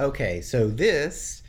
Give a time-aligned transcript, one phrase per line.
[0.00, 1.42] Okay, so this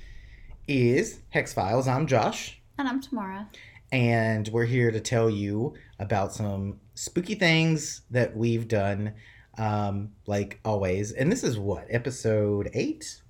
[0.67, 1.87] is Hex Files.
[1.87, 3.47] I'm Josh, And I'm Tamara.
[3.93, 9.13] and we're here to tell you about some spooky things that we've done,
[9.57, 11.13] um, like always.
[11.13, 13.21] And this is what episode eight?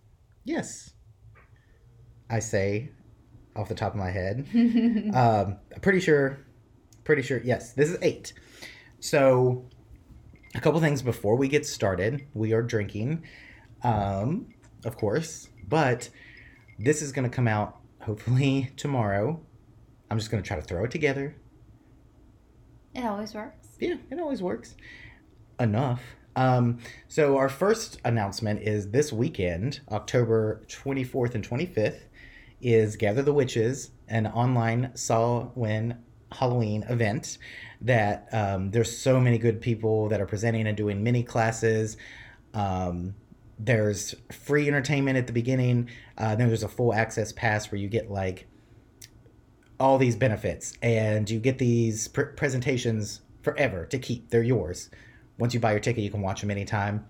[0.44, 0.90] Yes,
[2.28, 2.90] I say
[3.56, 4.48] off the top of my head.
[5.14, 6.40] um, I'm pretty sure,
[7.03, 7.40] pretty sure.
[7.44, 8.34] Yes, this is eight.
[9.00, 9.66] So,
[10.56, 12.26] a couple things before we get started.
[12.34, 13.23] We are drinking,
[13.84, 14.48] um,
[14.85, 16.09] of course, but
[16.80, 19.39] this is going to come out hopefully tomorrow.
[20.09, 21.35] I'm just going to try to throw it together.
[22.94, 23.67] It always works.
[23.80, 24.75] Yeah, it always works.
[25.59, 26.02] Enough.
[26.36, 32.02] Um, so our first announcement is this weekend, October 24th and 25th,
[32.61, 35.97] is Gather the Witches, an online Samhain
[36.31, 37.38] Halloween event
[37.81, 41.97] that um, there's so many good people that are presenting and doing mini classes.
[42.53, 43.16] Um,
[43.64, 45.90] there's free entertainment at the beginning.
[46.17, 48.48] Uh, then there's a full access pass where you get like
[49.80, 54.30] all these benefits and you get these pr- presentations forever to keep.
[54.30, 54.90] They're yours.
[55.38, 57.06] Once you buy your ticket, you can watch them anytime.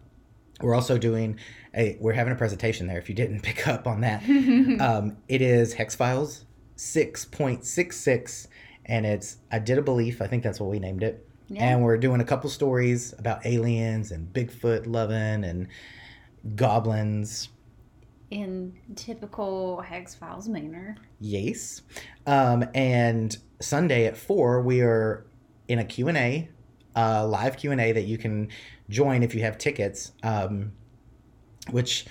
[0.61, 1.39] We're also doing
[1.73, 4.23] a we're having a presentation there if you didn't pick up on that.
[4.81, 6.45] um, it is Hex Files
[6.77, 8.47] 6.66
[8.85, 11.27] and it's I did a belief, I think that's what we named it.
[11.49, 11.69] Yeah.
[11.69, 15.67] And we're doing a couple stories about aliens and Bigfoot loving and
[16.55, 17.49] goblins.
[18.29, 20.95] In typical Hex Files manner.
[21.19, 21.81] Yes.
[22.25, 25.25] Um, and Sunday at four, we are
[25.67, 26.49] in a Q&A,
[26.95, 28.49] uh, live Q&A that you can
[28.89, 30.71] join if you have tickets, um,
[31.69, 32.05] which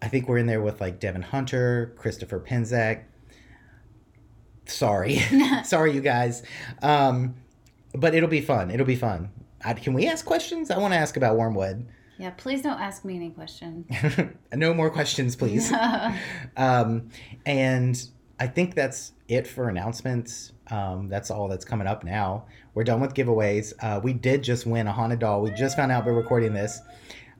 [0.00, 3.04] I think we're in there with like Devin Hunter, Christopher Penczak.
[4.66, 5.18] Sorry.
[5.64, 6.42] Sorry, you guys.
[6.82, 7.34] Um,
[7.94, 8.70] but it'll be fun.
[8.70, 9.30] It'll be fun.
[9.64, 10.70] I, can we ask questions?
[10.70, 11.88] I want to ask about Wormwood.
[12.18, 13.86] Yeah, please don't ask me any questions.
[14.54, 15.72] no more questions, please.
[16.56, 17.10] um,
[17.44, 18.08] and
[18.40, 20.52] I think that's it for announcements.
[20.70, 22.46] Um, that's all that's coming up now.
[22.74, 23.72] We're done with giveaways.
[23.80, 25.42] Uh, we did just win a haunted doll.
[25.42, 26.80] We just found out we're recording this.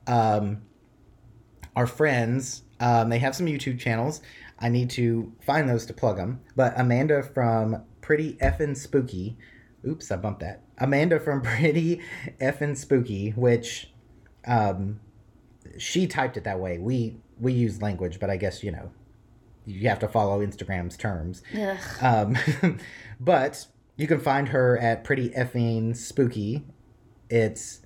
[0.06, 0.62] Um,
[1.74, 4.20] our friends, um, they have some YouTube channels.
[4.58, 6.40] I need to find those to plug them.
[6.54, 9.36] But Amanda from Pretty Effin' Spooky,
[9.86, 10.62] oops, I bumped that.
[10.78, 12.00] Amanda from Pretty
[12.40, 13.92] Effin' Spooky, which
[14.46, 15.00] um,
[15.78, 16.78] she typed it that way.
[16.78, 18.90] We we use language, but I guess you know
[19.64, 21.42] you have to follow Instagram's terms.
[22.00, 22.36] Um,
[23.20, 26.64] but you can find her at Pretty Effing Spooky.
[27.28, 27.80] It's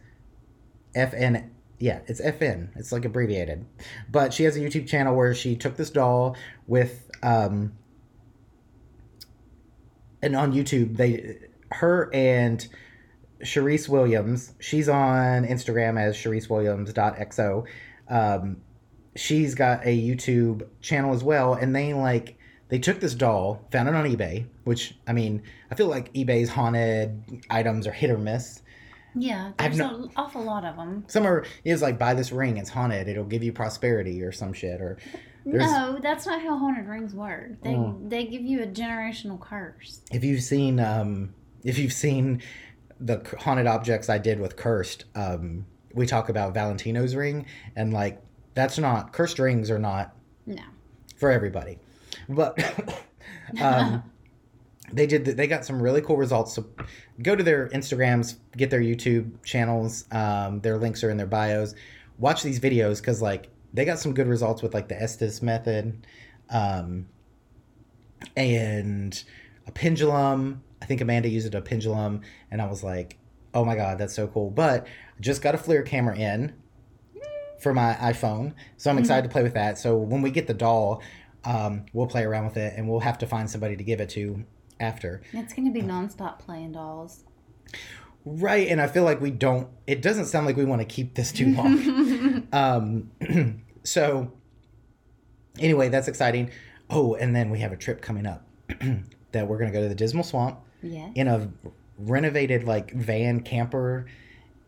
[0.94, 1.49] FN.
[1.78, 2.69] Yeah, it's FN.
[2.76, 3.65] It's like abbreviated.
[4.10, 7.72] But she has a YouTube channel where she took this doll with um
[10.22, 11.38] and on YouTube they
[11.72, 12.66] her and
[13.43, 17.67] Sharice Williams, she's on Instagram as ShariceWilliams.xo.
[18.09, 18.56] Um
[19.17, 22.37] she's got a YouTube channel as well, and they like
[22.69, 26.49] they took this doll, found it on eBay, which I mean, I feel like eBay's
[26.49, 28.62] haunted items are hit or miss.
[29.17, 31.05] Yeah, there's no- an awful lot of them.
[31.09, 34.53] Some are is like buy this ring, it's haunted, it'll give you prosperity or some
[34.53, 34.81] shit.
[34.81, 34.99] Or
[35.45, 37.61] there's No, that's not how haunted rings work.
[37.62, 37.99] They Oh.
[38.06, 40.03] they give you a generational curse.
[40.12, 41.34] if you've seen um
[41.65, 42.41] if you've seen
[43.00, 48.21] the haunted objects I did with cursed, um we talk about Valentino's ring and like
[48.55, 50.15] that's not cursed rings are not
[50.47, 50.62] No.
[51.16, 51.78] for everybody.
[52.28, 52.59] But
[53.61, 54.03] um,
[54.93, 55.25] they did.
[55.25, 56.53] They got some really cool results.
[56.55, 56.66] So
[57.22, 60.05] go to their Instagrams, get their YouTube channels.
[60.12, 61.75] Um, their links are in their bios.
[62.19, 66.06] Watch these videos because like they got some good results with like the Estes method,
[66.50, 67.06] um,
[68.37, 69.22] and
[69.67, 70.62] a pendulum.
[70.83, 73.19] I think Amanda used a pendulum, and I was like,
[73.55, 76.55] "Oh my god, that's so cool!" But I just got a FLIR camera in
[77.59, 79.79] for my iPhone, so I'm excited to play with that.
[79.79, 81.03] So when we get the doll,
[81.44, 84.09] um, we'll play around with it, and we'll have to find somebody to give it
[84.11, 84.44] to
[84.79, 85.23] after.
[85.32, 87.25] It's gonna be nonstop playing dolls.
[88.25, 89.69] Right, and I feel like we don't.
[89.87, 92.49] It doesn't sound like we want to keep this too long.
[92.53, 94.33] um, so
[95.59, 96.50] anyway, that's exciting.
[96.88, 98.47] Oh, and then we have a trip coming up
[99.33, 101.11] that we're gonna go to the Dismal Swamp Yeah.
[101.15, 101.50] in a
[101.99, 104.06] renovated like van camper,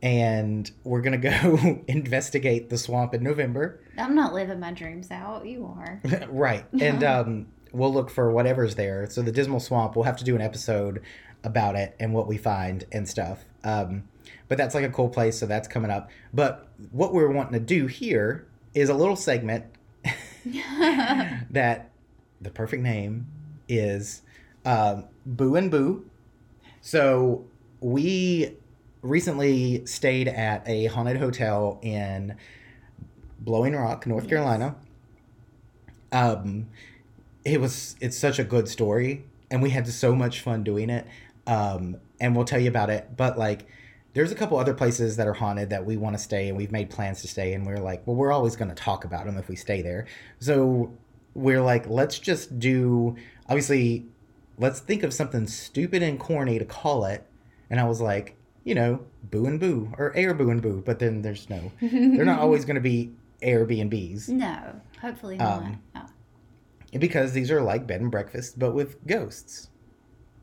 [0.03, 3.81] and we're gonna go investigate the swamp in November.
[3.99, 5.47] I'm not living my dreams out.
[5.47, 6.00] You are.
[6.29, 6.64] right.
[6.81, 9.09] And um, we'll look for whatever's there.
[9.09, 11.03] So the Dismal Swamp, we'll have to do an episode
[11.44, 13.44] about it and what we find and stuff.
[13.65, 14.05] Um,
[14.49, 16.11] but that's like a cool place, so that's coming up.
[16.32, 19.65] But what we're wanting to do here is a little segment
[21.50, 21.91] that
[22.41, 23.26] the perfect name
[23.69, 24.23] is
[24.65, 26.04] um, Boo and Boo.
[26.80, 27.44] So
[27.80, 28.56] we
[29.02, 32.36] recently stayed at a haunted hotel in
[33.40, 34.30] Blowing Rock, North Yes.
[34.30, 34.76] Carolina.
[36.12, 36.69] um,
[37.44, 41.06] it was it's such a good story, and we had so much fun doing it.
[41.46, 43.16] Um, and we'll tell you about it.
[43.16, 43.66] But like,
[44.14, 46.70] there's a couple other places that are haunted that we want to stay, and we've
[46.70, 47.52] made plans to stay.
[47.54, 50.06] And we're like, well, we're always going to talk about them if we stay there.
[50.38, 50.92] So
[51.34, 53.16] we're like, let's just do.
[53.48, 54.06] Obviously,
[54.58, 57.26] let's think of something stupid and corny to call it.
[57.70, 60.82] And I was like, you know, Boo and Boo or Air Boo and Boo.
[60.84, 61.72] But then there's no.
[61.81, 63.12] They're not always going to be
[63.43, 64.28] Airbnbs.
[64.28, 65.62] No, hopefully not.
[65.62, 66.06] Um, oh.
[66.99, 69.70] because these are like bed and breakfast but with ghosts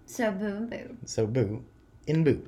[0.05, 0.97] So boo and boo.
[1.05, 1.63] so boo
[2.07, 2.43] in boo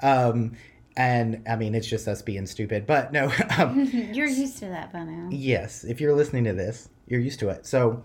[0.00, 0.52] um
[0.96, 4.92] and i mean it's just us being stupid but no um, You're used to that
[4.92, 5.28] by now.
[5.30, 8.02] yes if you're listening to this you're used to it so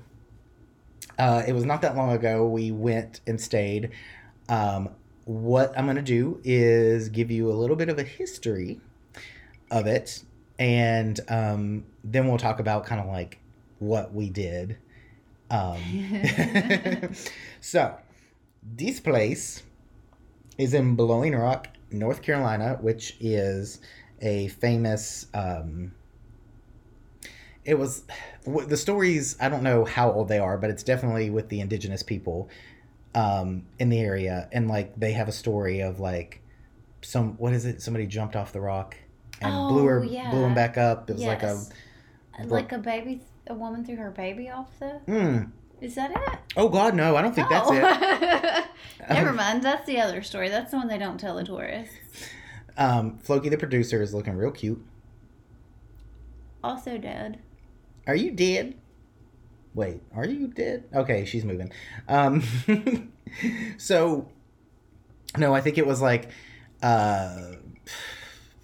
[1.19, 3.92] uh it was not that long ago we went and stayed
[4.50, 4.89] um
[5.25, 8.81] what i'm going to do is give you a little bit of a history
[9.69, 10.24] of it
[10.57, 13.38] and um then we'll talk about kind of like
[13.77, 14.77] what we did
[15.51, 15.77] um
[17.62, 17.98] so,
[18.63, 19.63] this place
[20.57, 23.80] is in Blowing Rock, North Carolina, which is
[24.21, 25.27] a famous.
[25.33, 25.94] Um,
[27.66, 28.04] it was
[28.68, 29.36] the stories.
[29.40, 32.50] I don't know how old they are, but it's definitely with the indigenous people
[33.16, 36.42] um, in the area, and like they have a story of like
[37.01, 37.81] some what is it?
[37.81, 38.96] Somebody jumped off the rock
[39.42, 40.31] and blew her, Oh, yeah.
[40.31, 41.10] blew him back up.
[41.10, 41.62] It was like a.
[42.46, 44.92] Like a baby, a woman threw her baby off the.
[45.06, 45.38] Hmm.
[45.81, 46.40] Is that it?
[46.56, 47.18] Oh God, no!
[47.18, 47.84] I don't think that's it.
[47.84, 48.66] it.
[49.10, 49.63] Never Um, mind.
[49.63, 50.48] That's the other story.
[50.48, 51.95] That's the one they don't tell the tourists.
[52.78, 54.81] Um, Floki, the producer, is looking real cute.
[56.63, 57.40] Also dead.
[58.10, 58.74] Are you dead?
[59.76, 60.86] Wait, are you dead?
[60.96, 61.72] Okay, she's moving.
[62.08, 62.42] Um,
[63.78, 64.28] so,
[65.38, 66.32] no, I think it was like,
[66.82, 67.52] uh,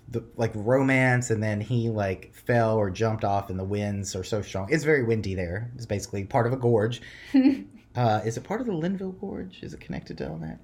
[0.09, 4.23] the like romance, and then he like fell or jumped off, and the winds are
[4.23, 4.67] so strong.
[4.71, 5.69] It's very windy there.
[5.75, 7.03] It's basically part of a gorge.
[7.95, 9.61] uh, is it part of the Linville Gorge?
[9.61, 10.57] Is it connected to all that?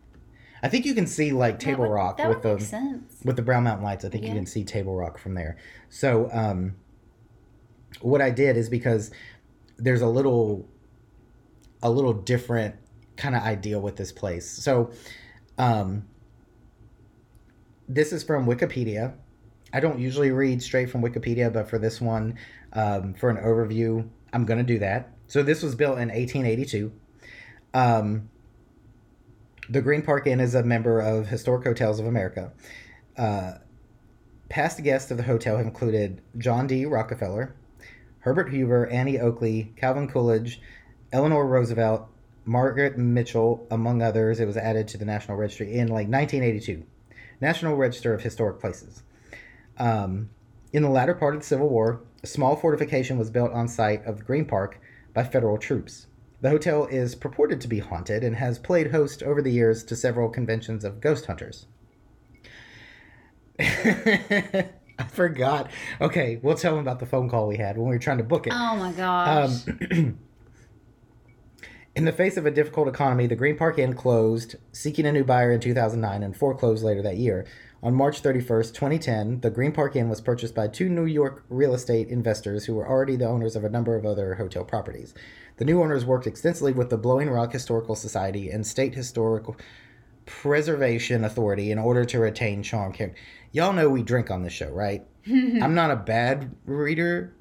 [0.64, 3.20] I think you can see like Table would- Rock with the sense.
[3.24, 4.06] with the Brown Mountain Lights.
[4.06, 5.58] I think you can see Table Rock from there.
[5.90, 6.78] So, um,
[8.00, 9.12] what I did is because
[9.78, 10.68] there's a little,
[11.84, 12.76] a little different
[13.18, 14.50] kind of idea with this place.
[14.50, 14.92] So,
[15.58, 16.08] um,
[17.88, 19.14] this is from Wikipedia.
[19.74, 22.38] I don't usually read straight from Wikipedia, but for this one,
[22.74, 25.14] um, for an overview, I'm going to do that.
[25.28, 26.92] So, this was built in 1882.
[27.74, 28.30] Um,
[29.70, 32.52] the Green Park Inn is a member of Historic Hotels of America.
[33.18, 33.54] Uh,
[34.50, 36.86] past guests of the hotel have included John D.
[36.86, 37.56] Rockefeller,
[38.22, 40.62] Herbert Hoover, Annie Oakley, Calvin Coolidge,
[41.12, 42.08] Eleanor Roosevelt,
[42.46, 44.40] Margaret Mitchell, among others.
[44.40, 46.84] It was added to the National Registry in like 1982,
[47.40, 49.04] National Register of Historic Places.
[49.78, 50.30] Um,
[50.74, 54.06] in the latter part of the Civil War, a small fortification was built on site
[54.06, 54.80] of Green Park
[55.14, 56.08] by federal troops.
[56.42, 59.96] The hotel is purported to be haunted and has played host over the years to
[59.96, 61.66] several conventions of ghost hunters.
[65.06, 65.70] I forgot.
[66.00, 68.24] Okay, we'll tell them about the phone call we had when we were trying to
[68.24, 68.54] book it.
[68.56, 69.68] Oh my gosh.
[69.68, 70.20] Um,
[71.96, 75.24] in the face of a difficult economy, the Green Park Inn closed, seeking a new
[75.24, 77.46] buyer in 2009 and foreclosed later that year.
[77.84, 81.74] On March 31st, 2010, the Green Park Inn was purchased by two New York real
[81.74, 85.16] estate investors who were already the owners of a number of other hotel properties.
[85.58, 89.56] The new owners worked extensively with the Blowing Rock Historical Society and State Historical
[90.28, 92.94] Preservation Authority in order to retain charm.
[93.52, 95.06] Y'all know we drink on this show, right?
[95.28, 97.34] I'm not a bad reader.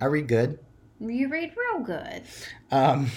[0.00, 0.58] I read good.
[1.00, 2.22] you read real good.
[2.70, 3.10] Um,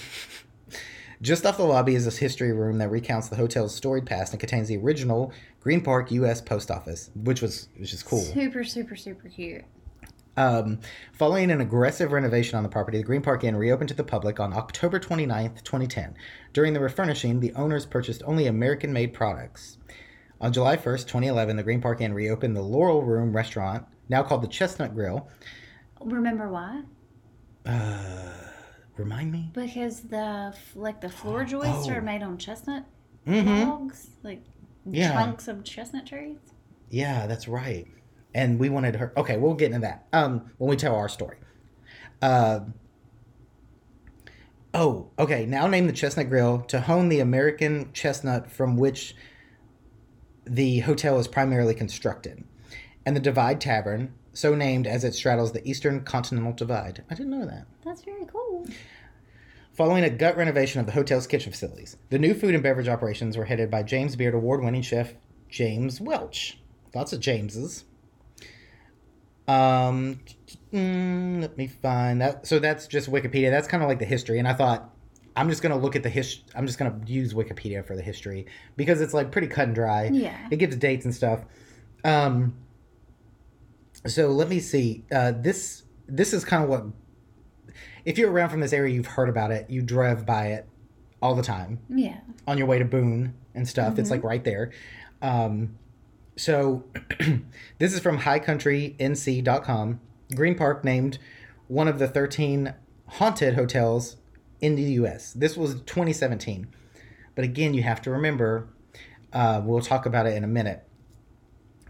[1.22, 4.40] just off the lobby is this history room that recounts the hotel's storied past and
[4.40, 6.40] contains the original Green Park U.S.
[6.40, 8.20] Post Office, which was which is cool.
[8.22, 9.64] Super, super, super cute.
[10.36, 10.78] Um,
[11.12, 14.40] following an aggressive renovation on the property, the Green Park Inn reopened to the public
[14.40, 16.14] on October 29th, 2010.
[16.52, 19.76] During the refurnishing, the owners purchased only American-made products.
[20.40, 24.42] On July 1st, 2011, the Green Park Inn reopened the Laurel Room restaurant, now called
[24.42, 25.28] the Chestnut Grill.
[26.00, 26.82] Remember why?
[27.66, 28.32] Uh,
[28.96, 29.50] remind me?
[29.52, 31.92] Because the like the floor joists Oh.
[31.92, 32.84] are made on chestnut
[33.26, 33.68] Mm-hmm.
[33.68, 34.42] logs, like
[34.90, 35.12] Yeah.
[35.12, 36.38] trunks of chestnut trees.
[36.88, 37.86] Yeah, that's right.
[38.34, 39.12] And we wanted her.
[39.18, 41.36] Okay, we'll get into that um, when we tell our story.
[42.22, 42.60] Uh,
[44.72, 45.44] oh, okay.
[45.44, 49.14] Now name the Chestnut Grill to hone the American chestnut from which
[50.44, 52.44] the hotel is primarily constructed,
[53.04, 57.04] and the Divide Tavern, so named as it straddles the Eastern Continental Divide.
[57.10, 57.66] I didn't know that.
[57.84, 58.66] That's very cool.
[59.72, 63.36] Following a gut renovation of the hotel's kitchen facilities, the new food and beverage operations
[63.36, 65.14] were headed by James Beard award winning chef
[65.48, 66.58] James Welch.
[66.94, 67.84] Lots of Jameses.
[69.48, 70.20] Um,
[70.72, 72.46] mm, let me find that.
[72.46, 73.50] So that's just Wikipedia.
[73.50, 74.38] That's kind of like the history.
[74.38, 74.90] And I thought,
[75.36, 76.40] I'm just gonna look at the his.
[76.54, 78.46] I'm just gonna use Wikipedia for the history
[78.76, 80.08] because it's like pretty cut and dry.
[80.12, 80.36] Yeah.
[80.50, 81.44] It gives dates and stuff.
[82.04, 82.54] Um.
[84.06, 85.04] So let me see.
[85.12, 86.84] Uh, this this is kind of what.
[88.04, 89.68] If you're around from this area, you've heard about it.
[89.68, 90.66] You drive by it
[91.22, 92.16] all the time Yeah.
[92.46, 93.98] on your way to Boone and stuff.
[93.98, 94.70] It's like right there.
[95.20, 95.76] Um,
[96.36, 96.84] so
[97.78, 100.00] this is from highcountrync.com.
[100.34, 101.18] Green Park named
[101.68, 102.72] one of the 13
[103.06, 104.16] haunted hotels
[104.60, 105.32] in the U.S.
[105.32, 106.68] This was 2017.
[107.34, 108.68] But again, you have to remember,
[109.32, 110.82] uh, we'll talk about it in a minute.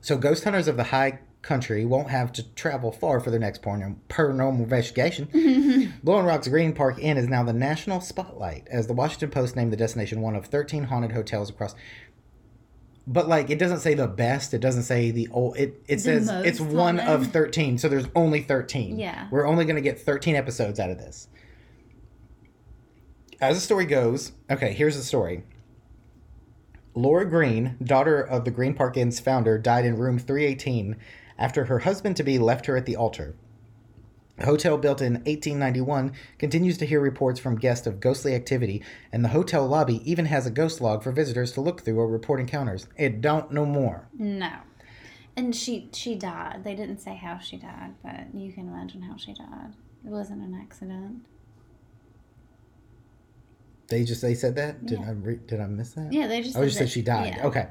[0.01, 3.63] So ghost hunters of the high country won't have to travel far for their next
[3.63, 5.93] paranormal investigation.
[6.03, 9.73] Blowing Rock's Green Park Inn is now the national spotlight, as the Washington Post named
[9.73, 11.75] the destination one of 13 haunted hotels across.
[13.07, 14.55] But like, it doesn't say the best.
[14.55, 15.57] It doesn't say the old.
[15.57, 17.27] It it The says it's one haunted.
[17.29, 17.79] of 13.
[17.79, 18.99] So there's only 13.
[18.99, 19.27] Yeah.
[19.31, 21.27] we're only going to get 13 episodes out of this.
[23.41, 25.45] As the story goes, okay, here's the story.
[26.95, 30.97] Laura Green, daughter of the Green Park Inn's founder, died in room 318
[31.39, 33.35] after her husband to be left her at the altar.
[34.37, 39.25] The hotel, built in 1891, continues to hear reports from guests of ghostly activity, and
[39.25, 42.41] the hotel lobby even has a ghost log for visitors to look through or report
[42.41, 42.89] encounters.
[42.97, 44.09] It don't know more.
[44.19, 44.53] No.
[45.37, 46.65] And she she died.
[46.65, 49.73] They didn't say how she died, but you can imagine how she died.
[50.05, 51.25] It wasn't an accident.
[53.91, 54.87] They just they said that.
[54.87, 55.09] Did Yeah.
[55.09, 56.13] I re- did I miss that?
[56.13, 56.57] Yeah, they just.
[56.57, 57.35] I you just said she died.
[57.37, 57.47] yeah.
[57.47, 57.67] Okay.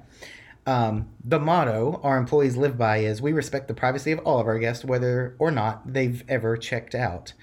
[0.67, 4.45] Um, the motto our employees live by is we respect the privacy of all of
[4.45, 7.33] our guests, whether or not they've ever checked out.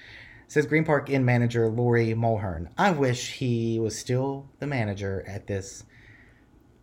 [0.47, 2.69] Says Green Park Inn manager Lori Mulhern.
[2.77, 5.83] I wish he was still the manager at this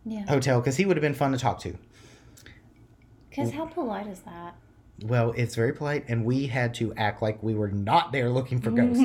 [0.05, 0.25] Yeah.
[0.27, 1.75] hotel because he would have been fun to talk to.
[3.29, 4.55] Because how polite is that?
[5.03, 8.61] Well, it's very polite, and we had to act like we were not there looking
[8.61, 9.03] for ghosts.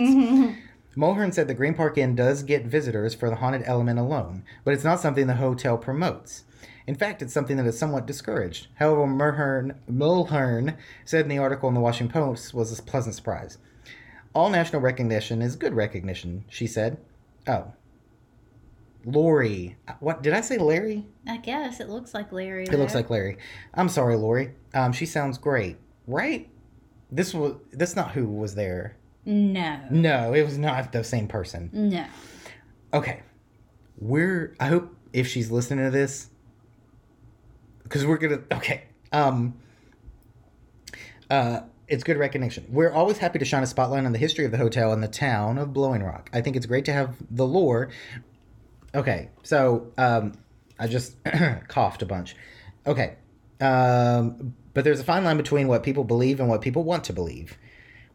[0.96, 4.74] Mulhern said the Green Park Inn does get visitors for the haunted element alone, but
[4.74, 6.44] it's not something the hotel promotes.
[6.86, 8.66] In fact, it's something that is somewhat discouraged.
[8.74, 13.58] However, Mulhern, Mulhern said in the article in the Washington Post was a pleasant surprise.
[14.34, 16.98] All national recognition is good recognition, she said.
[17.46, 17.72] Oh.
[19.04, 19.76] Lori.
[20.00, 21.06] What did I say Larry?
[21.26, 22.64] I guess it looks like Larry.
[22.64, 23.38] It looks like Larry.
[23.74, 24.54] I'm sorry, Lori.
[24.74, 26.48] Um, she sounds great, right?
[27.10, 28.96] This was that's not who was there.
[29.24, 29.80] No.
[29.90, 31.70] No, it was not the same person.
[31.72, 32.06] No.
[32.92, 33.22] Okay,
[33.98, 34.54] we're.
[34.58, 36.28] I hope if she's listening to this,
[37.82, 38.42] because we're gonna.
[38.52, 38.84] Okay.
[39.12, 39.54] Um.
[41.28, 42.66] Uh, it's good recognition.
[42.70, 45.08] We're always happy to shine a spotlight on the history of the hotel and the
[45.08, 46.30] town of Blowing Rock.
[46.32, 47.90] I think it's great to have the lore.
[48.94, 50.32] Okay, so um,
[50.78, 51.16] I just
[51.68, 52.34] coughed a bunch.
[52.86, 53.16] Okay,
[53.60, 57.12] um, but there's a fine line between what people believe and what people want to
[57.12, 57.58] believe.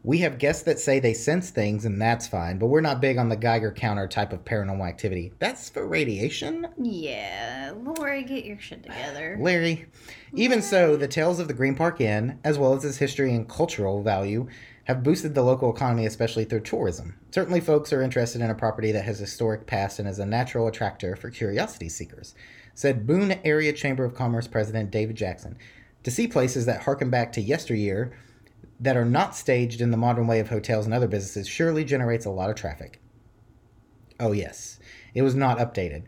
[0.05, 3.17] We have guests that say they sense things, and that's fine, but we're not big
[3.17, 5.33] on the Geiger counter type of paranormal activity.
[5.39, 7.73] That's for radiation, Yeah.
[7.75, 9.35] Lori, get your shit together.
[9.41, 9.87] Larry.
[10.35, 13.49] Even so, the tales of the Green Park Inn, as well as its history and
[13.49, 14.47] cultural value,
[14.83, 17.19] have boosted the local economy, especially through tourism.
[17.31, 20.67] Certainly, folks are interested in a property that has historic past and is a natural
[20.67, 22.35] attractor for curiosity seekers,
[22.75, 25.57] said Boone Area Chamber of Commerce President David Jackson.
[26.03, 28.15] To see places that harken back to yesteryear
[28.79, 32.25] that are not staged in the modern way of hotels and other businesses surely generates
[32.25, 32.99] a lot of traffic.
[34.19, 34.79] Oh, yes.
[35.13, 36.03] It was not updated.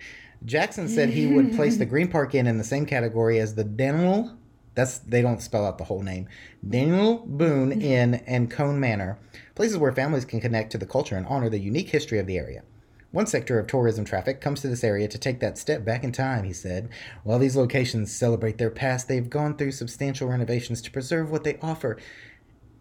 [0.46, 3.64] Jackson said he would place the Green Park Inn in the same category as the
[3.64, 4.38] Daniel.
[4.76, 6.28] That's they don't spell out the whole name.
[6.68, 7.82] Daniel Boone mm-hmm.
[7.82, 9.18] Inn and Cone Manor,
[9.56, 12.38] places where families can connect to the culture and honor the unique history of the
[12.38, 12.64] area.
[13.12, 16.12] One sector of tourism traffic comes to this area to take that step back in
[16.12, 16.90] time, he said.
[17.24, 21.58] While these locations celebrate their past, they've gone through substantial renovations to preserve what they
[21.62, 21.98] offer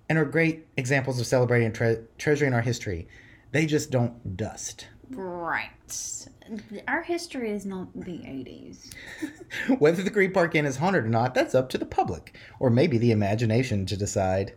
[0.09, 3.09] and are great examples of celebrating and tre- treasuring our history.
[3.53, 4.87] They just don't dust.
[5.11, 6.27] Right.
[6.89, 8.93] Our history is not the 80s.
[9.79, 12.69] Whether the Green Park Inn is haunted or not, that's up to the public, or
[12.71, 14.53] maybe the imagination to decide.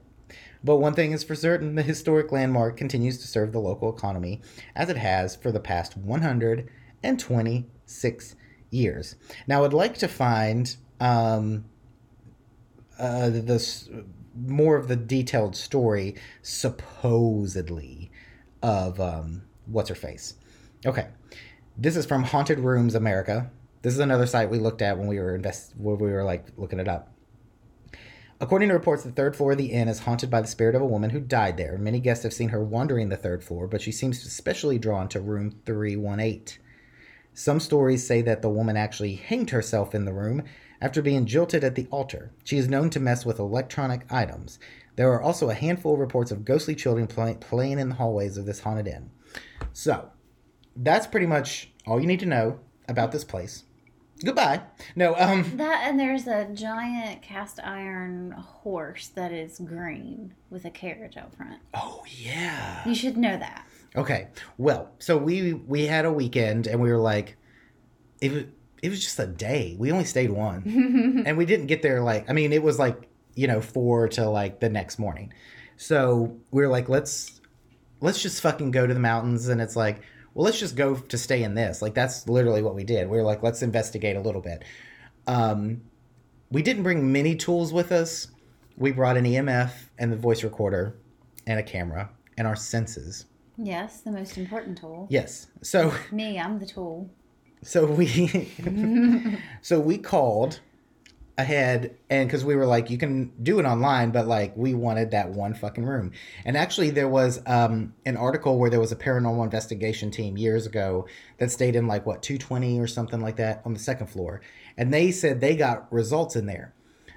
[0.63, 4.41] But one thing is for certain the historic landmark continues to serve the local economy,
[4.75, 8.35] as it has for the past 126
[8.69, 9.15] years.
[9.47, 11.65] Now, I'd like to find um,
[12.99, 13.87] uh, this
[14.46, 18.12] more of the detailed story, supposedly,
[18.62, 20.36] of um, what's her face.
[20.86, 21.08] Okay,
[21.77, 23.51] this is from Haunted Rooms America.
[23.81, 26.48] This is another site we looked at when we were invest when we were like
[26.58, 27.13] looking it up.
[28.41, 30.81] According to reports, the third floor of the inn is haunted by the spirit of
[30.81, 31.77] a woman who died there.
[31.77, 35.19] Many guests have seen her wandering the third floor, but she seems especially drawn to
[35.19, 36.58] room 318.
[37.34, 40.43] Some stories say that the woman actually hanged herself in the room
[40.81, 42.31] after being jilted at the altar.
[42.43, 44.59] She is known to mess with electronic items.
[44.95, 48.38] There are also a handful of reports of ghostly children play, playing in the hallways
[48.38, 49.09] of this haunted inn.
[49.74, 50.12] So,
[50.75, 53.63] that's pretty much all you need to know about this place.
[54.24, 54.62] Goodbye.
[54.98, 60.69] No, um, That and there's a giant cast iron horse that is green with a
[60.69, 61.62] carriage out front.
[61.74, 62.86] oh yeah.
[62.86, 63.65] You should know that.
[63.95, 64.27] Okay.
[64.57, 67.38] Well, so we we had a weekend and we were like,
[68.19, 68.43] it was
[68.81, 69.75] it was just a day.
[69.77, 73.09] We only stayed one, and we didn't get there like I mean it was like
[73.36, 75.33] you know four to like the next morning.
[75.77, 77.39] So we were like, let's
[78.01, 80.01] let's just fucking go to the mountains, and it's like,
[80.33, 81.81] well, let's just go to stay in this.
[81.81, 83.09] Like that's literally what we did.
[83.09, 84.63] We were like, let's investigate a little bit.
[85.27, 85.81] Um,
[86.51, 88.27] we didn't bring many tools with us.
[88.77, 90.95] We brought an EMF and the voice recorder,
[91.48, 93.25] and a camera and our senses.
[93.57, 95.07] Yes, the most important tool.
[95.09, 95.48] Yes.
[95.62, 97.09] So Me, I'm the tool.
[97.61, 98.49] So we
[99.61, 100.59] so we called
[101.37, 105.11] ahead and because we were like you can do it online but like we wanted
[105.11, 106.11] that one fucking room.
[106.43, 110.65] And actually there was um an article where there was a paranormal investigation team years
[110.65, 114.41] ago that stayed in like what 220 or something like that on the second floor.
[114.77, 116.73] And they said they got results in there.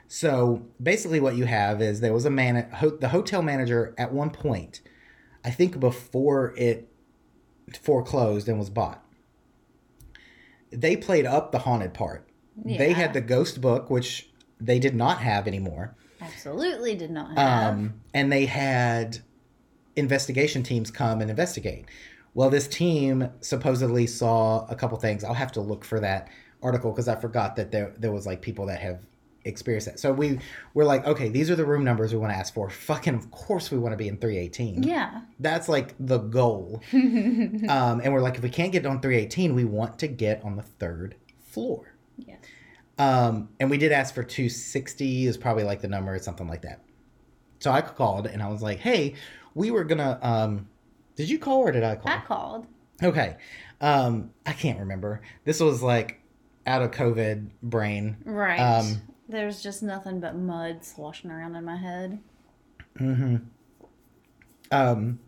[0.07, 4.13] So basically what you have is there was a man ho- the hotel manager at
[4.13, 4.81] one point
[5.45, 6.89] i think before it
[7.81, 9.05] foreclosed and was bought
[10.73, 12.29] they played up the haunted part.
[12.65, 14.29] They had the ghost book, which
[14.61, 15.95] they did not have anymore.
[16.21, 17.73] Absolutely did not have.
[17.75, 19.19] Um, and they had
[19.97, 21.87] investigation teams come and investigate.
[22.35, 25.25] Well, this team supposedly saw a couple things.
[25.25, 26.29] I'll have to look for that
[26.63, 29.01] article because I forgot that there there was like people that have
[29.45, 30.01] experienced that.
[30.01, 30.39] So we
[30.75, 32.71] were like, okay, these are the room numbers we want to ask for.
[32.71, 34.83] Fucking, of course, we want to be in three eighteen.
[34.83, 35.23] yeah.
[35.41, 36.83] That's like the goal.
[36.93, 40.57] um, and we're like, if we can't get on 318, we want to get on
[40.57, 41.95] the third floor.
[42.17, 42.37] Yeah.
[42.99, 46.63] Um, and we did ask for 260 is probably like the number or something like
[46.63, 46.83] that.
[47.59, 49.15] So I called and I was like, hey,
[49.55, 50.19] we were gonna.
[50.23, 50.69] Um,
[51.17, 52.13] did you call or did I call?
[52.13, 52.67] I called.
[53.03, 53.37] Okay.
[53.81, 55.23] Um, I can't remember.
[55.45, 56.21] This was like
[56.67, 58.17] out of COVID brain.
[58.25, 58.59] Right.
[58.59, 62.19] Um, There's just nothing but mud sloshing around in my head.
[62.99, 63.37] Mm-hmm.
[64.71, 65.19] Um.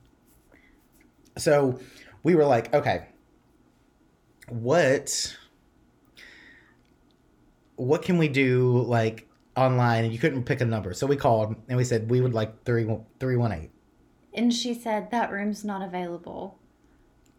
[1.36, 1.80] So
[2.22, 3.08] we were like, okay,
[4.48, 5.36] what,
[7.76, 10.04] what can we do like online?
[10.04, 12.64] And you couldn't pick a number, so we called and we said we would like
[12.64, 12.86] three
[13.18, 13.70] three one eight.
[14.32, 16.58] And she said that room's not available.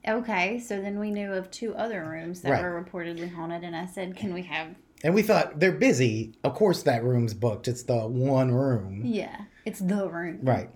[0.08, 2.62] Okay, so then we knew of two other rooms that Right.
[2.63, 4.75] were reportedly haunted, and I said, "Can we have?"
[5.06, 6.34] And we thought they're busy.
[6.44, 7.68] Of course, that room's booked.
[7.68, 10.39] It's the one room, Yeah, it's the room.
[10.41, 10.68] right?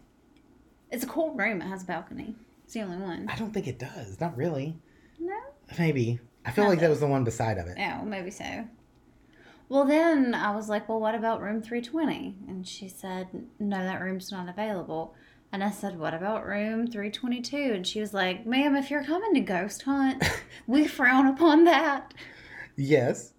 [0.92, 1.64] It's a cool room.
[1.64, 2.36] It has a balcony.
[2.64, 3.28] It's the only one.
[3.28, 4.20] I don't think it does.
[4.22, 4.78] Not really.
[5.20, 5.34] No.
[5.80, 6.20] Maybe.
[6.46, 7.78] I feel Not like that was the one beside of it.
[7.80, 8.68] Oh, maybe so.
[9.68, 12.36] Well, then I was like, well, what about room 320?
[12.48, 13.28] And she said,
[13.60, 15.16] no, that room's not available.
[15.52, 17.58] And I said, what about room 322?
[17.74, 20.24] And she was like, ma'am, if you're coming to ghost hunt,
[20.68, 22.14] we frown upon that.
[22.76, 23.34] Yes.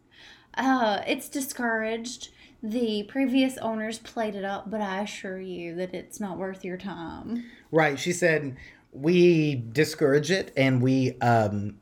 [0.57, 2.31] Uh, it's discouraged.
[2.63, 6.77] The previous owners played it up, but I assure you that it's not worth your
[6.77, 7.45] time.
[7.71, 7.99] Right.
[7.99, 8.57] She said
[8.93, 11.79] we discourage it and we um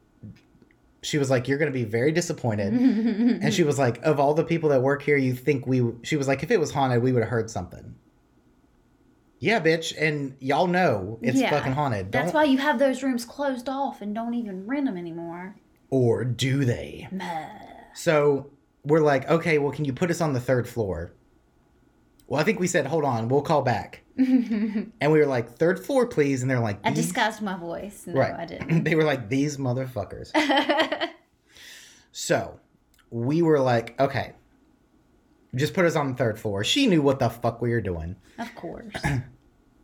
[1.03, 2.73] she was like you're going to be very disappointed.
[2.75, 6.17] and she was like of all the people that work here you think we she
[6.17, 7.95] was like if it was haunted we would have heard something.
[9.41, 12.11] Yeah, bitch, and y'all know it's Yeah, fucking haunted.
[12.11, 15.55] That's Don't- why you have those rooms closed off and don't even rent them anymore.
[15.91, 17.09] or do they?
[17.95, 18.51] So
[18.85, 21.13] we're like, okay, well, can you put us on the third floor?
[22.27, 24.03] Well, I think we said, hold on, we'll call back.
[24.19, 26.43] and we were like, third floor, please.
[26.43, 28.05] And they're like, I disguised my voice.
[28.07, 28.35] No, right.
[28.35, 28.85] I didn't.
[28.85, 30.31] they were like, these motherfuckers.
[32.11, 32.59] So
[33.11, 34.33] we were like, okay,
[35.55, 36.65] just put us on the third floor.
[36.65, 38.17] She knew what the fuck we were doing.
[38.39, 38.93] of course.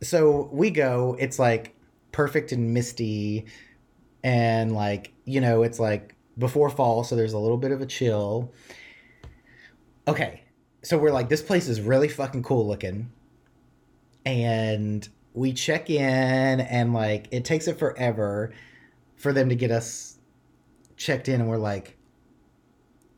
[0.03, 1.73] So we go, it's like
[2.11, 3.45] perfect and misty.
[4.23, 7.05] And like, you know, it's like before fall.
[7.05, 8.51] So there's a little bit of a chill.
[10.07, 10.41] Okay.
[10.83, 13.11] So we're like, this place is really fucking cool looking.
[14.25, 16.01] And we check in
[16.61, 18.53] and like, it takes it forever
[19.15, 20.17] for them to get us
[20.97, 21.41] checked in.
[21.41, 21.97] And we're like,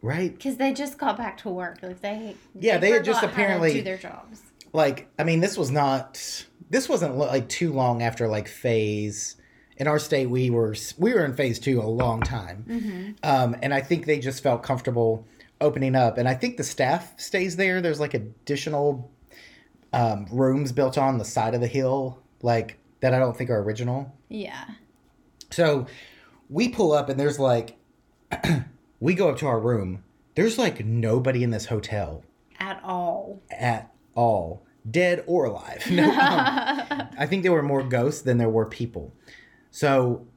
[0.01, 0.33] right?
[0.33, 1.79] Because they just got back to work.
[1.81, 2.35] Like they.
[2.59, 4.41] Yeah, they had just forgot how to apparently- do their jobs.
[4.73, 9.37] like i mean this was not this wasn't like too long after like phase
[9.77, 13.11] in our state we were we were in phase two a long time Mm-hmm.
[13.23, 15.25] um, and i think they just felt comfortable
[15.61, 19.11] opening up and i think the staff stays there there's like additional
[19.93, 23.59] um, rooms built on the side of the hill like that i don't think are
[23.61, 24.65] original Yeah.
[25.49, 25.87] so
[26.49, 27.77] we pull up and there's like
[28.99, 30.03] we go up to our room
[30.35, 32.23] there's like nobody in this hotel
[32.59, 33.41] At all.
[33.49, 34.63] at all.
[34.89, 35.83] dead or alive.
[35.91, 39.13] No, um, I think there were more ghosts than there were people.
[39.71, 40.27] So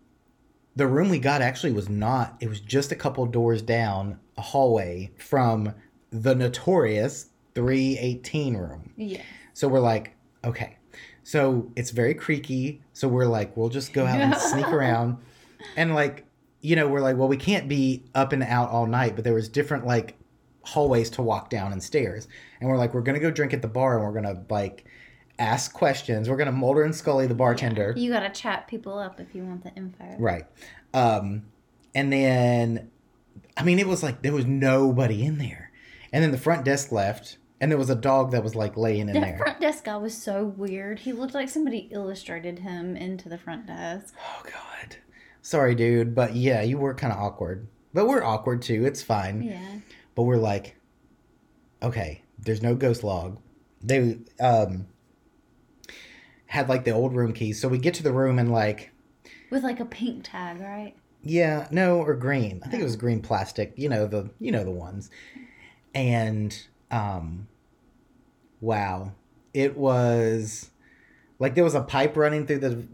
[0.75, 5.11] the room we got actually was not, it was just a couple doors down hallway
[5.19, 5.75] from
[6.11, 8.93] the notorious 318 room.
[8.97, 9.23] yeah.
[9.53, 10.77] So we're like, okay.
[11.23, 12.83] So it's very creaky.
[12.93, 15.19] So we're like, we'll just go out and sneak around.
[15.77, 16.25] And like,
[16.61, 19.35] you know, we're like, well, we can't be up and out all night, but there
[19.35, 20.17] was different like
[20.63, 22.29] hallways to walk down and stairs.
[22.61, 24.85] And we're like, we're gonna go drink at the bar and we're gonna like
[25.39, 26.29] ask questions.
[26.29, 27.95] We're gonna Mulder and Scully the bartender.
[27.97, 30.17] You gotta chat people up if you want the info.
[30.19, 30.45] Right.
[30.95, 31.45] Um,
[31.95, 32.91] and then,
[33.57, 35.71] I mean, it was like there was nobody in there.
[36.13, 39.09] And then the front desk left, and there was a dog that was like laying
[39.09, 39.33] in That there.
[39.33, 41.01] The front desk guy was so weird.
[41.01, 44.15] He looked like somebody illustrated him into the front desk.
[44.19, 44.97] Oh God,
[45.43, 47.69] sorry, dude, but yeah, you were kind of awkward.
[47.93, 48.87] But we're awkward too.
[48.87, 49.43] It's fine.
[49.43, 49.79] Yeah.
[50.15, 50.77] But we're like,
[51.83, 53.39] okay, there's no ghost log.
[53.83, 54.87] They um
[56.47, 58.91] had like the old room keys, so we get to the room and like,
[59.51, 60.95] With like a pink tag, right?
[61.23, 62.61] Yeah, no, or green.
[62.65, 63.75] I think it was green plastic.
[63.77, 65.11] You know the you know the ones.
[65.95, 66.57] And
[66.91, 67.49] um,
[68.61, 69.13] wow,
[69.55, 70.71] it was
[71.39, 72.87] like there was a pipe running through the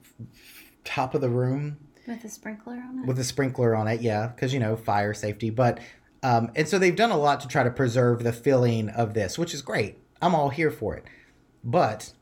[0.84, 3.06] top of the room With a sprinkler on it.
[3.06, 5.80] with a sprinkler on it yeah because you know fire safety but
[6.22, 9.36] um, and so they've done a lot to try to preserve the feeling of this
[9.36, 11.04] which is great i'm all here for it
[11.64, 12.12] but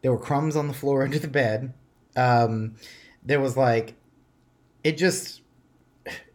[0.00, 1.74] there were crumbs on the floor under the bed
[2.16, 2.76] um,
[3.22, 3.94] there was like
[4.84, 5.42] it just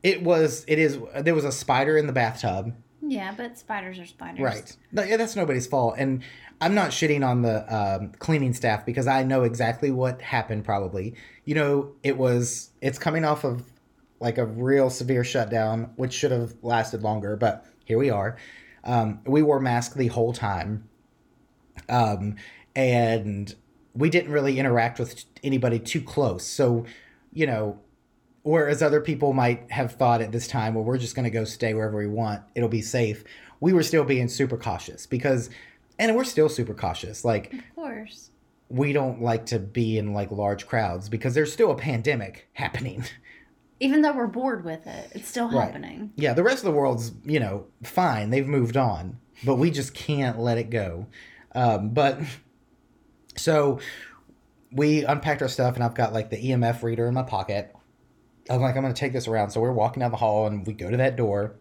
[0.04, 2.74] it was it is there was a spider in the bathtub
[3.06, 4.40] yeah, but spiders are spiders.
[4.40, 4.78] Right.
[5.08, 5.96] Yeah, that's nobody's fault.
[5.98, 6.24] And
[6.62, 11.16] I'm not shitting on the um, cleaning staff because I know exactly what happened probably.
[11.44, 13.64] You know, it was, it's coming off of
[14.20, 18.38] like a real severe shutdown, which should have lasted longer, but here we are.
[18.86, 20.88] Um, we wore masks the whole time.
[21.90, 22.38] Um,
[22.76, 23.54] and
[23.94, 26.48] we didn't really interact with anybody too close.
[26.48, 26.86] So,
[27.34, 27.80] you know,
[28.44, 31.44] whereas other people might have thought at this time, well, we're just going to go
[31.44, 33.24] stay wherever we want, it'll be safe.
[33.60, 35.50] We were still being super cautious because,
[35.98, 37.24] and we're still super cautious.
[37.26, 38.30] Like, Of course.
[38.70, 43.04] we don't like to be in like large crowds because there's still a pandemic happening.
[43.80, 45.66] Even though we're bored with it, it's still Right.
[45.66, 46.12] happening.
[46.16, 48.30] Yeah, the rest of the world's, you know, fine.
[48.30, 51.08] They've moved on, but we just can't let it go.
[51.56, 52.20] Um, but
[53.36, 53.80] so
[54.72, 57.76] we unpacked our stuff, and I've got like the EMF reader in my pocket.
[58.50, 59.52] I'm like, I'm going to take this around.
[59.52, 61.56] So we're walking down the hall, and we go to that door.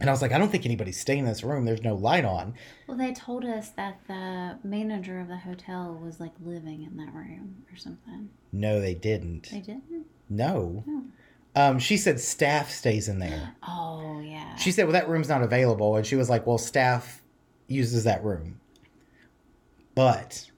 [0.00, 1.66] And I was like, I don't think anybody's staying in this room.
[1.66, 2.54] There's no light on.
[2.86, 7.12] Well, they told us that the manager of the hotel was like living in that
[7.12, 8.30] room or something.
[8.50, 9.50] No, they didn't.
[9.50, 10.06] They didn't?
[10.30, 10.84] No.
[10.88, 11.04] Oh.
[11.54, 13.54] Um, she said staff stays in there.
[13.62, 14.56] Oh, yeah.
[14.56, 15.96] She said, well, that room's not available.
[15.96, 17.20] And she was like, well, staff
[17.66, 18.58] uses that room.
[19.94, 20.49] But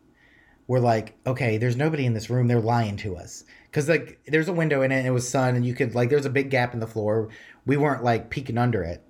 [0.66, 2.48] we're like, okay, there's nobody in this room.
[2.48, 3.44] They're lying to us.
[3.70, 6.10] Because, like, there's a window in it and it was sun, and you could, like,
[6.10, 7.28] there's a big gap in the floor.
[7.64, 9.02] We weren't, like, peeking under it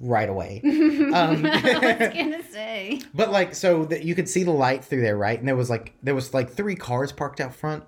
[0.00, 0.62] right away.
[1.06, 3.00] Um, I was gonna say.
[3.14, 5.38] But like, so that you could see the light through there, right?
[5.38, 7.84] And there was like, there was like three cars parked out front,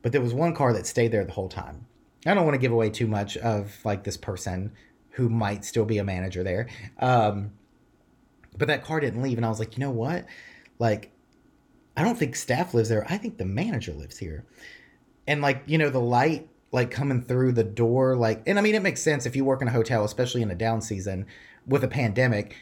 [0.00, 1.86] but there was one car that stayed there the whole time.
[2.24, 4.72] I don't want to give away too much of like this person
[5.10, 6.68] who might still be a manager there.
[6.98, 7.52] Um,
[8.56, 10.24] but that car didn't leave, and I was like, you know what?
[10.78, 11.10] Like,
[11.96, 13.06] I don't think staff lives there.
[13.08, 14.44] I think the manager lives here.
[15.26, 18.74] And like, you know, the light like coming through the door, like, and I mean,
[18.74, 21.26] it makes sense if you work in a hotel, especially in a down season
[21.66, 22.56] with a pandemic.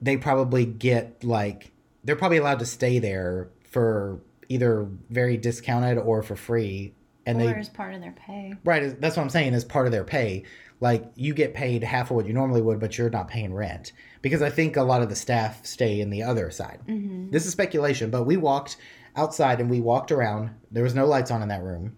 [0.00, 1.72] They probably get like
[2.04, 6.94] they're probably allowed to stay there for either very discounted or for free,
[7.28, 8.54] and or they as part of their pay.
[8.64, 9.54] Right, that's what I'm saying.
[9.54, 10.44] As part of their pay,
[10.80, 13.92] like you get paid half of what you normally would, but you're not paying rent
[14.22, 16.80] because I think a lot of the staff stay in the other side.
[16.88, 17.30] Mm-hmm.
[17.30, 18.78] This is speculation, but we walked
[19.14, 20.50] outside and we walked around.
[20.70, 21.96] There was no lights on in that room,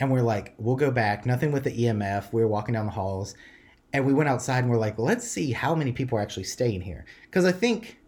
[0.00, 1.24] and we're like, we'll go back.
[1.24, 2.32] Nothing with the EMF.
[2.32, 3.36] We were walking down the halls,
[3.92, 6.80] and we went outside and we're like, let's see how many people are actually staying
[6.80, 7.98] here because I think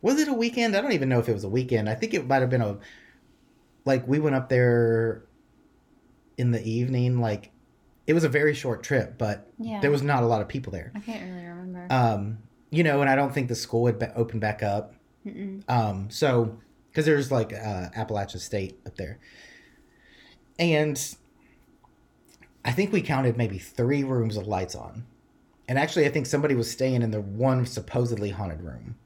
[0.00, 0.76] was it a weekend?
[0.76, 1.88] I don't even know if it was a weekend.
[1.88, 2.78] I think it might have been a
[3.88, 5.24] like we went up there
[6.36, 7.50] in the evening like
[8.06, 9.80] it was a very short trip but Yeah.
[9.80, 11.86] there was not a lot of people there I can't really remember.
[11.90, 12.38] um
[12.70, 14.94] you know and i don't think the school had be- opened back up
[15.26, 15.62] Mm-mm.
[15.68, 16.56] um so
[16.90, 19.18] because there's like uh appalachian state up there
[20.58, 21.16] and
[22.64, 25.04] i think we counted maybe three rooms with lights on
[25.66, 28.96] and actually i think somebody was staying in the one supposedly haunted room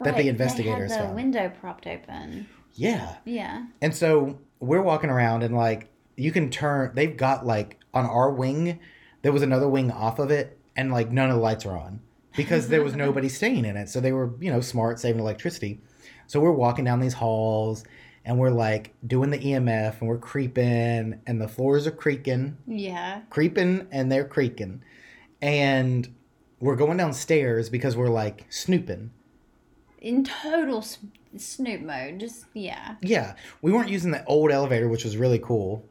[0.00, 1.16] that the investigators they had the found.
[1.16, 2.46] window propped open.
[2.76, 3.66] Yeah Yeah.
[3.82, 8.30] And so we're walking around and like you can turn they've got like on our
[8.30, 8.78] wing
[9.22, 12.00] there was another wing off of it and like none of the lights are on.
[12.36, 13.88] because there was nobody staying in it.
[13.88, 15.80] So they were, you know, smart, saving electricity.
[16.26, 17.82] So we're walking down these halls
[18.26, 23.22] and we're like doing the EMF and we're creeping and the floors are creaking, Yeah.
[23.30, 24.82] creeping and they're creaking.
[25.42, 26.14] And
[26.60, 29.10] we're going downstairs because we're like snooping.
[30.00, 30.84] In total
[31.36, 32.20] Snoop mode.
[32.20, 32.96] Just, yeah.
[33.02, 35.84] Yeah, we weren't using the old elevator, which was really cool.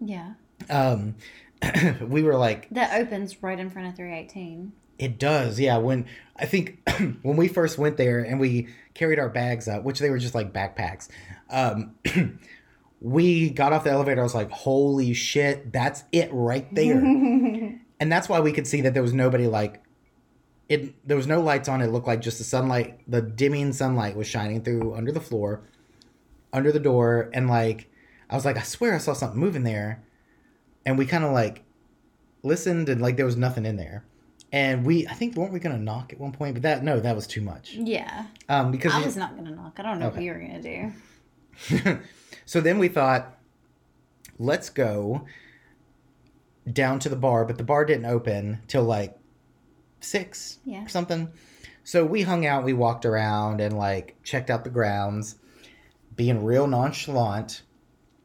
[0.00, 0.34] Yeah.
[0.70, 1.16] Um,
[2.00, 4.72] we were like, That opens right in front of 318.
[4.98, 5.76] It does, yeah.
[5.76, 6.80] When I think
[7.22, 10.34] when we first went there and we carried our bags up, which they were just
[10.34, 11.08] like backpacks,
[11.50, 11.94] um,
[13.00, 14.20] we got off the elevator.
[14.20, 16.98] I was like, "Holy shit, that's it right there!"
[18.00, 19.82] and that's why we could see that there was nobody like
[20.68, 21.06] it.
[21.06, 21.80] There was no lights on.
[21.80, 25.62] It looked like just the sunlight, the dimming sunlight was shining through under the floor,
[26.52, 27.90] under the door, and like
[28.28, 30.02] I was like, "I swear I saw something moving there,"
[30.84, 31.64] and we kind of like
[32.42, 34.04] listened and like there was nothing in there.
[34.52, 36.54] And we, I think, weren't we gonna knock at one point?
[36.54, 37.72] But that no, that was too much.
[37.74, 38.26] Yeah.
[38.48, 39.74] Um, because I was not going to knock.
[39.78, 40.92] I don't know what you were going to
[41.82, 41.98] do.
[42.46, 43.36] so then we thought,
[44.38, 45.26] let's go
[46.72, 49.18] down to the bar, but the bar didn't open till like
[50.00, 50.84] six Yeah.
[50.84, 51.30] or something.
[51.84, 55.36] So we hung out, we walked around and like checked out the grounds,
[56.14, 57.62] being real nonchalant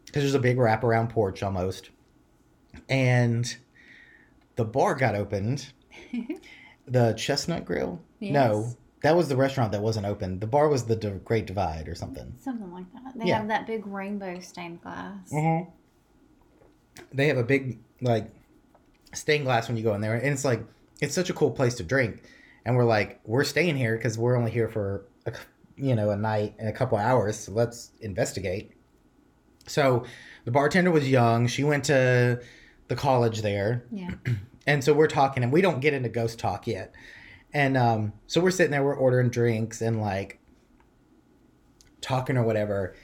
[0.05, 1.89] because there's a big wraparound porch almost.
[2.89, 3.55] And
[4.55, 5.71] the bar got opened.
[6.87, 8.01] the Chestnut Grill?
[8.19, 10.39] No, that was the restaurant that wasn't open.
[10.39, 12.33] The bar was the D- Great Divide or something.
[12.41, 13.17] Something like that.
[13.17, 13.37] They Yeah.
[13.39, 15.31] have that big rainbow stained glass.
[15.31, 15.69] Mm-hmm.
[17.13, 18.27] They have a big like
[19.13, 20.63] stained glass when you go in there, and it's like
[21.01, 22.23] it's such a cool place to drink.
[22.63, 25.33] And we're like, we're staying here because we're only here for a,
[25.75, 27.37] you know a night and a couple hours.
[27.37, 28.71] So let's investigate.
[29.67, 30.05] So
[30.45, 31.47] the bartender was young.
[31.47, 32.41] She went to
[32.87, 34.11] the college there, Yeah.
[34.67, 36.93] and so we're talking, and we don't get into ghost talk yet.
[37.53, 40.39] And um, so we're sitting there, we're ordering drinks and like
[42.01, 42.95] talking or whatever.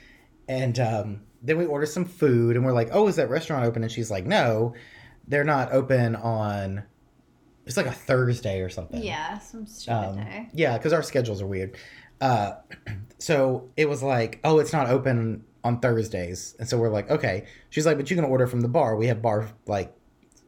[0.48, 3.82] And um, then we order some food, and we're like, "Oh, is that restaurant open?"
[3.82, 4.74] And she's like, "No,
[5.26, 6.84] they're not open on."
[7.68, 9.00] It's like a Thursday or something.
[9.02, 10.48] Yeah, some stupid Um, day.
[10.52, 11.76] yeah, because our schedules are weird.
[12.20, 12.54] Uh,
[13.18, 17.46] so it was like, oh, it's not open on Thursdays, and so we're like, okay.
[17.70, 18.96] She's like, but you can order from the bar.
[18.96, 19.94] We have bar like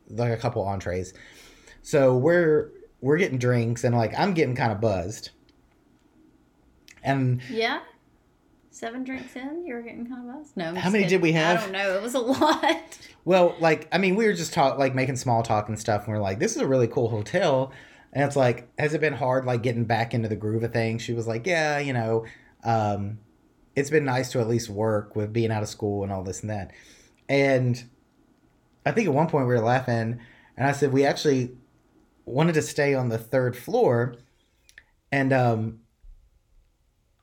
[0.08, 1.14] like a couple entrees.
[1.82, 5.30] So we're we're getting drinks, and like I'm getting kind of buzzed.
[7.02, 7.80] And Yeah.
[8.72, 10.56] Seven drinks in, you were getting kind of buzzed.
[10.56, 11.18] No, I'm How many kidding.
[11.18, 11.58] did we have?
[11.58, 11.96] I don't know.
[11.96, 12.98] It was a lot.
[13.24, 16.14] Well, like I mean, we were just talk like making small talk and stuff, and
[16.14, 17.72] we're like, "This is a really cool hotel,"
[18.12, 21.02] and it's like, has it been hard like getting back into the groove of things?
[21.02, 22.24] She was like, "Yeah, you know,
[22.62, 23.18] um,
[23.74, 26.40] it's been nice to at least work with being out of school and all this
[26.42, 26.70] and that."
[27.28, 27.82] And
[28.86, 30.20] I think at one point we were laughing,
[30.56, 31.56] and I said we actually
[32.24, 34.14] wanted to stay on the third floor,
[35.10, 35.80] and um,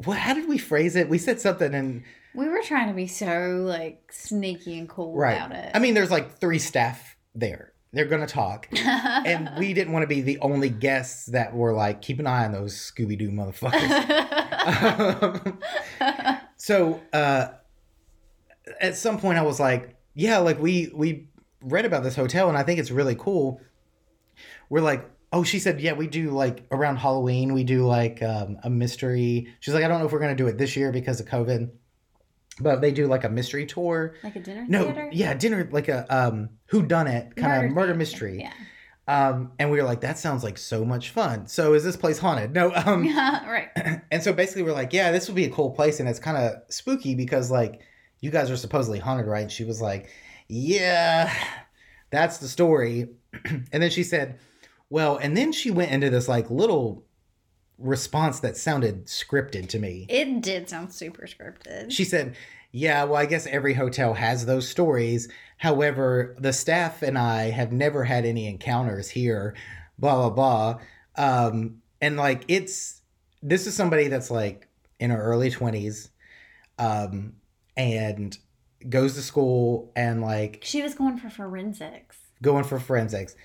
[0.06, 0.18] what?
[0.18, 1.10] How did we phrase it?
[1.10, 2.04] We said something and.
[2.36, 5.34] We were trying to be so like sneaky and cool Right.
[5.38, 5.72] about it.
[5.74, 7.74] I mean, there's like three staff there.
[7.94, 12.02] They're gonna talk, and we didn't want to be the only guests that were like,
[12.02, 13.90] keep an eye on those Scooby Doo motherfuckers.
[14.68, 15.60] Um,
[16.58, 17.48] so uh,
[18.80, 21.30] at some point, I was like, yeah, like we we
[21.62, 23.62] read about this hotel, and I think it's really cool.
[24.70, 25.10] We're like.
[25.38, 29.54] Oh, she said, yeah, we do like around Halloween, we do like um, a mystery.
[29.60, 31.28] She's like, I don't know if we're going to do it this year because of
[31.28, 31.70] COVID,
[32.60, 34.16] but they do like a mystery tour.
[34.24, 35.10] like a dinner No, theater?
[35.14, 38.40] yeah, dinner like a um who done it kind of murder mystery.
[38.40, 38.54] Yeah.
[39.08, 41.46] Um and we were like that sounds like so much fun.
[41.46, 42.54] So is this place haunted?
[42.54, 44.02] No, um yeah, right.
[44.12, 46.36] and so basically we're like, yeah, this would be a cool place and it's kind
[46.38, 47.82] of spooky because like
[48.22, 49.44] you guys are supposedly haunted, right?
[49.44, 50.10] And she was like,
[50.48, 51.32] "Yeah,
[52.10, 53.10] that's the story."
[53.46, 54.40] and then she said,
[54.90, 57.04] "Well," and then she went into this like little
[57.78, 60.06] response that sounded scripted to me.
[60.10, 61.92] It did sound super scripted.
[61.92, 62.36] She said,
[62.72, 65.30] Yeah, well, I guess every hotel has those stories.
[65.58, 69.56] However, the staff and I have never had any encounters here,
[69.98, 70.80] blah, blah, blah.
[71.16, 73.02] Um, and like, it's
[73.42, 74.68] this is somebody that's like
[75.00, 76.10] in her early 20s
[76.80, 77.34] um,
[77.76, 78.38] and
[78.90, 82.18] goes to school and like she was going for forensics.
[82.42, 83.36] going for forensics.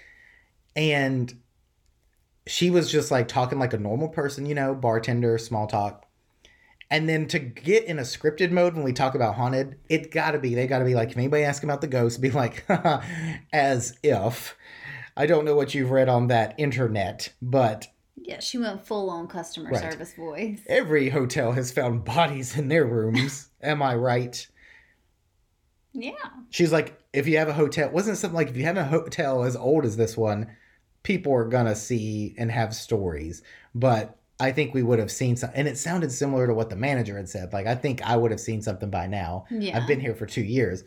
[0.77, 1.35] And
[2.47, 6.07] she was just like talking like a normal person, you know, bartender, small talk.
[6.91, 10.39] And then to get in a scripted mode when we talk about haunted, it gotta
[10.39, 12.65] be, they gotta be like, if anybody asks about the ghost, be like,
[13.53, 14.57] as if.
[15.17, 19.27] I don't know what you've read on that internet, but Yeah, she went full on
[19.29, 19.93] customer Right.
[19.93, 20.61] service voice.
[20.67, 23.49] every hotel has found bodies in their rooms.
[23.63, 24.47] Am I right?
[25.93, 26.13] Yeah.
[26.51, 28.85] She's like, if you have a hotel, wasn't it something like if you have a
[28.85, 30.51] hotel as old as this one,
[31.03, 33.43] people are gonna see and have stories,
[33.75, 36.77] but I think we would have seen some, and it sounded similar to what the
[36.77, 37.53] manager had said.
[37.53, 39.45] Like I think I would have seen something by now.
[39.51, 39.77] Yeah.
[39.77, 40.83] I've been here for two years.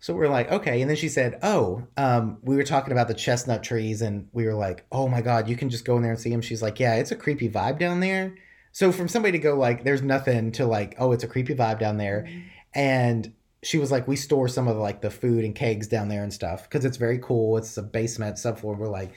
[0.00, 0.82] So we're like, okay.
[0.82, 4.44] And then she said, oh, um, we were talking about the chestnut trees, and we
[4.44, 6.42] were like, oh my God, you can just go in there and see them.
[6.42, 8.34] She's like, yeah, it's a creepy vibe down there.
[8.72, 11.78] So from somebody to go like, there's nothing to like, oh, it's a creepy vibe
[11.78, 12.28] down there.
[12.74, 13.32] And
[13.64, 16.32] she was like, we store some of like the food and kegs down there and
[16.32, 17.56] stuff because it's very cool.
[17.56, 18.76] It's a basement subfloor.
[18.76, 19.12] We're like,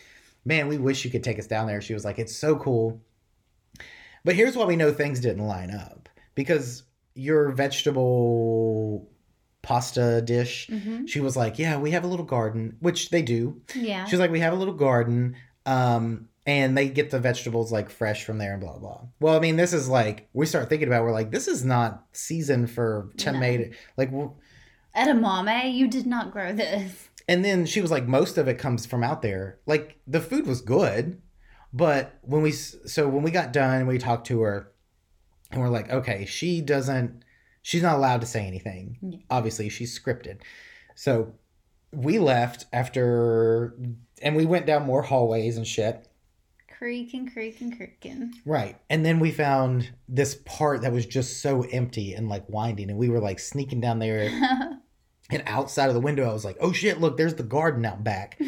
[0.45, 1.81] man, we wish you could take us down there.
[1.81, 3.01] She was like, it's so cool.
[4.23, 6.83] But here's why we know things didn't line up because
[7.13, 9.09] your vegetable
[9.61, 11.07] pasta dish, Mhm.
[11.07, 13.61] she was like, yeah, we have a little garden, which they do.
[13.75, 14.05] Yeah.
[14.05, 18.23] She's like, we have a little garden, um, and they get the vegetables like fresh
[18.23, 19.01] from there and blah blah.
[19.19, 21.01] Well, I mean, this is like we start thinking about.
[21.01, 23.69] it, We're like, this is not season for tomato.
[23.97, 24.11] Like,
[24.95, 27.09] Edamame, you did not grow this.
[27.27, 29.59] and then she was like, most of it comes from out there.
[29.65, 31.21] Like the food was good,
[31.73, 34.71] but when we so when we got done, we talked to her,
[35.51, 37.23] and we're like, okay, she doesn't.
[37.61, 38.97] She's not allowed to say anything.
[39.01, 39.17] Yeah.
[39.29, 40.37] Obviously, she's scripted.
[40.95, 41.33] So
[41.91, 43.75] we left after,
[44.21, 46.06] and we went down more hallways and shit.
[46.77, 48.33] Creaking, creaking, creaking.
[48.45, 48.77] Right.
[48.89, 52.91] And then we found this part that was just so empty and like winding.
[52.91, 54.29] And we were like sneaking down there
[55.31, 56.29] and outside of the window.
[56.29, 58.39] I was like, oh shit, look, there's the garden out back.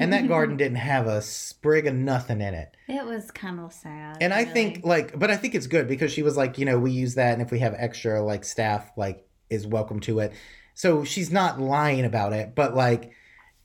[0.00, 2.76] And that garden didn't have a sprig of nothing in it.
[2.86, 4.18] It was kind of sad.
[4.20, 4.52] And I really.
[4.52, 7.16] think like, but I think it's good because she was like, you know, we use
[7.16, 7.32] that.
[7.32, 10.32] And if we have extra like staff, like is welcome to it.
[10.74, 12.54] So she's not lying about it.
[12.54, 13.12] But like,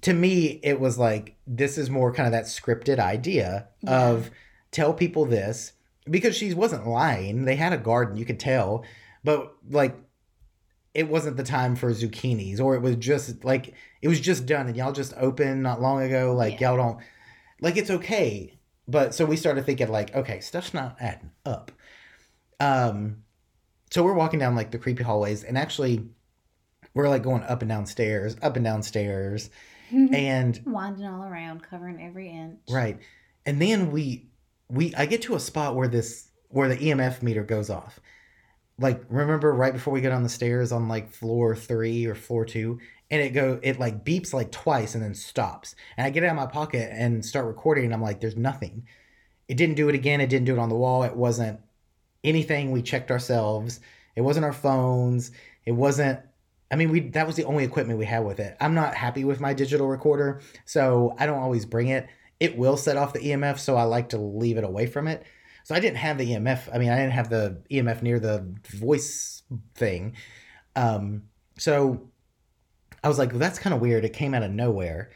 [0.03, 4.07] to me, it was like, this is more kind of that scripted idea Yeah.
[4.09, 4.31] of
[4.71, 5.73] tell people this
[6.09, 7.45] because she wasn't lying.
[7.45, 8.83] They had a garden, you could tell,
[9.23, 9.95] but like
[10.93, 14.67] it wasn't the time for zucchinis or it was just like it was just done
[14.67, 16.33] and y'all just opened not long ago.
[16.35, 16.69] Like Yeah.
[16.71, 16.97] y'all don't
[17.61, 18.57] like it's okay.
[18.87, 21.71] But so we started thinking like, okay, stuff's not adding up.
[22.59, 23.23] Um
[23.91, 26.03] so we're walking down like the creepy hallways and actually
[26.93, 29.49] we're like going up and down stairs, up and down stairs.
[29.93, 32.59] And winding all around, covering every inch.
[32.69, 32.99] Right.
[33.45, 34.27] And then we
[34.69, 37.99] we I get to a spot where this where the EMF meter goes off.
[38.79, 42.43] Like remember right before we get on the stairs on like floor 3 or floor
[42.43, 42.79] 2
[43.11, 45.75] and it go it like beeps like twice and then stops.
[45.97, 48.37] And I get it out of my pocket and start recording and I'm like there's
[48.37, 48.87] nothing.
[49.47, 51.03] It didn't do it again, it didn't do it on the wall.
[51.03, 51.59] It wasn't
[52.23, 53.79] anything we checked ourselves.
[54.15, 55.31] It wasn't our phones.
[55.65, 56.19] It wasn't
[56.73, 58.57] I mean, we that was the only equipment we had with it.
[58.59, 62.07] I'm not happy with my digital recorder, so I don't always bring it.
[62.39, 65.23] It will set off the EMF, so I like to leave it away from it.
[65.65, 66.73] So I didn't have the EMF.
[66.73, 69.43] I mean, I didn't have the EMF near the voice
[69.75, 70.15] thing.
[70.75, 71.25] Um,
[71.59, 72.09] so
[73.03, 74.03] I was like, well, that's kind of weird.
[74.03, 75.11] It came out of nowhere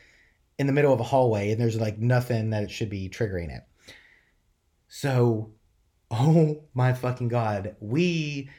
[0.60, 3.50] in the middle of a hallway, and there's like nothing that it should be triggering
[3.50, 3.64] it.
[4.90, 5.54] So,
[6.12, 8.52] oh my fucking god, we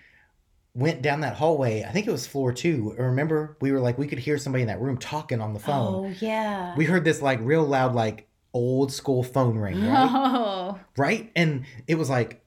[0.74, 1.82] went down that hallway.
[1.82, 2.94] I think it was floor two.
[2.98, 6.06] Remember, we were like, we could hear somebody in that room talking on the phone.
[6.06, 6.74] Oh yeah.
[6.76, 10.10] We heard this like real loud, like old school phone ring, right?
[10.12, 10.78] Oh.
[10.96, 11.30] right?
[11.34, 12.44] And it was like,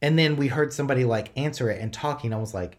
[0.00, 2.32] and then we heard somebody like answer it and talking.
[2.32, 2.78] I was like,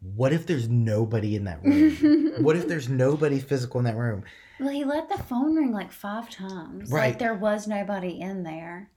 [0.00, 2.34] what if there's nobody in that room?
[2.42, 4.24] what if there's nobody physical in that room?
[4.60, 6.90] Well, he let the phone ring like five times.
[6.90, 7.08] Right.
[7.10, 8.90] Like there was nobody in there.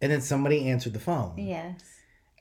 [0.00, 1.34] And then somebody answered the phone.
[1.36, 1.82] Yes.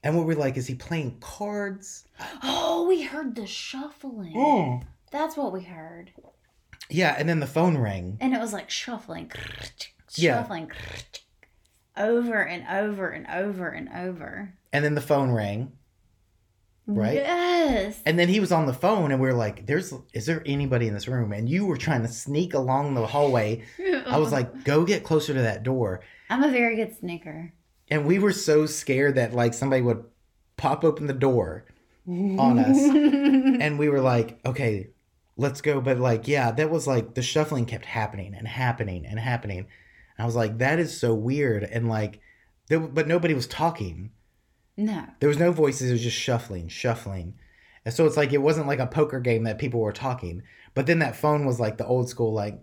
[0.04, 2.06] And what we were like, is he playing cards?
[2.42, 4.34] Oh, we heard the shuffling.
[4.34, 4.84] Mm.
[5.12, 6.12] That's what we heard.
[6.90, 8.18] Yeah, and then the phone rang.
[8.22, 9.32] And it was like shuffling.
[10.16, 10.42] Yeah.
[10.42, 10.72] Shuffling.
[11.98, 14.54] Over and over and over and over.
[14.72, 15.74] And then the phone rang.
[16.88, 17.16] Right?
[17.16, 18.02] Yes.
[18.06, 20.88] And then he was on the phone and we were like, There's is there anybody
[20.88, 21.32] in this room?
[21.34, 23.64] And you were trying to sneak along the hallway.
[24.08, 26.02] I was like, Go get closer to that door.
[26.32, 27.54] I'm a very good sneaker.
[27.90, 30.04] And we were so scared that like somebody would
[30.58, 31.66] pop open the door
[32.08, 32.78] on us.
[33.62, 34.90] and we were like, Okay,
[35.40, 35.82] let's go.
[35.82, 39.60] But like, yeah, that was like the shuffling kept happening and happening and happening.
[39.60, 39.68] And
[40.20, 41.64] I was like, that is so weird.
[41.64, 42.20] And like
[42.68, 44.12] there, but nobody was talking.
[44.78, 45.06] No.
[45.20, 47.36] There was no voices, it was just shuffling, shuffling.
[47.86, 50.44] And so it's like it wasn't like a poker game that people were talking.
[50.74, 52.60] But then that phone was like the old school like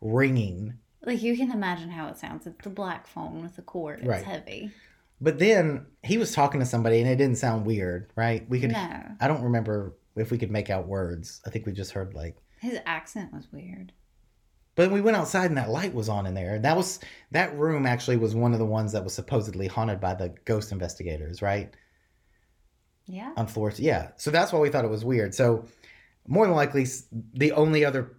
[0.00, 0.78] ringing.
[1.04, 2.46] Like you can imagine how it sounds.
[2.46, 4.00] It's the black phone with the cord.
[4.00, 4.24] It's Right.
[4.24, 4.70] heavy.
[5.20, 8.48] But then he was talking to somebody and it didn't sound weird, right?
[8.48, 9.02] We could No.
[9.20, 11.40] I don't remember if we could make out words.
[11.46, 13.92] I think we just heard like His accent was weird.
[14.76, 16.58] but we went outside and that light was on in there.
[16.58, 17.00] That was
[17.32, 20.72] that room actually was one of the ones that was supposedly haunted by the ghost
[20.72, 21.74] investigators, right?
[23.06, 23.32] Yeah.
[23.36, 23.80] on floors.
[23.80, 24.12] Yeah.
[24.16, 25.34] So that's why we thought it was weird.
[25.34, 25.64] So
[26.28, 26.86] more than likely,
[27.34, 28.12] the only other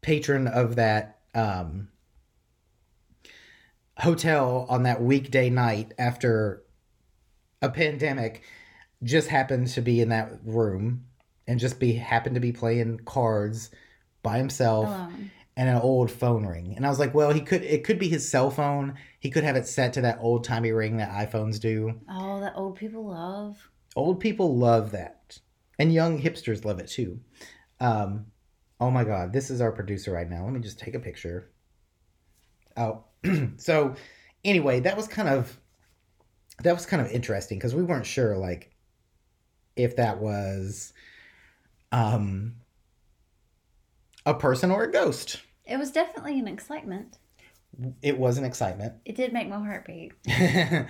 [0.00, 1.88] patron of that um,
[4.00, 6.62] hotel on that weekday night after
[7.62, 8.42] a pandemic
[9.02, 11.04] just happened to be in that room
[11.46, 13.70] and just be happened to be playing cards
[14.22, 15.30] by himself Alone.
[15.56, 16.74] and an old phone ring.
[16.76, 18.94] And I was like, well, he could it could be his cell phone.
[19.18, 22.00] He could have it set to that old timey ring that iPhones do.
[22.08, 23.70] Oh, that old people love.
[23.96, 25.38] Old people love that.
[25.78, 27.20] And young hipsters love it too.
[27.80, 28.26] Um
[28.78, 30.44] oh my god, this is our producer right now.
[30.44, 31.50] Let me just take a picture.
[32.76, 33.04] Oh.
[33.56, 33.94] so
[34.44, 35.58] anyway, that was kind of
[36.62, 38.70] that was kind of interesting because we weren't sure like
[39.76, 40.92] if that was
[41.92, 42.56] um
[44.26, 45.40] a person or a ghost.
[45.64, 47.18] It was definitely an excitement.
[48.02, 48.94] It was an excitement.
[49.04, 50.12] It did make my heart beat.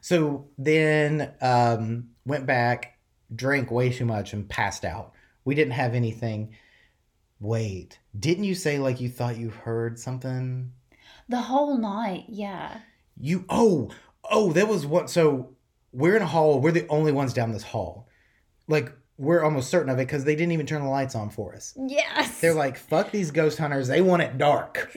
[0.00, 2.98] so then um went back,
[3.34, 5.12] drank way too much and passed out.
[5.44, 6.56] We didn't have anything.
[7.40, 10.72] Wait, didn't you say like you thought you heard something?
[11.28, 12.78] The whole night, yeah.
[13.16, 13.90] You oh
[14.30, 15.54] oh that was what so
[15.92, 16.60] we're in a hall.
[16.60, 18.08] We're the only ones down this hall.
[18.68, 21.54] Like we're almost certain of it because they didn't even turn the lights on for
[21.54, 21.72] us.
[21.76, 22.40] Yes.
[22.40, 23.88] They're like, fuck these ghost hunters.
[23.88, 24.96] They want it dark.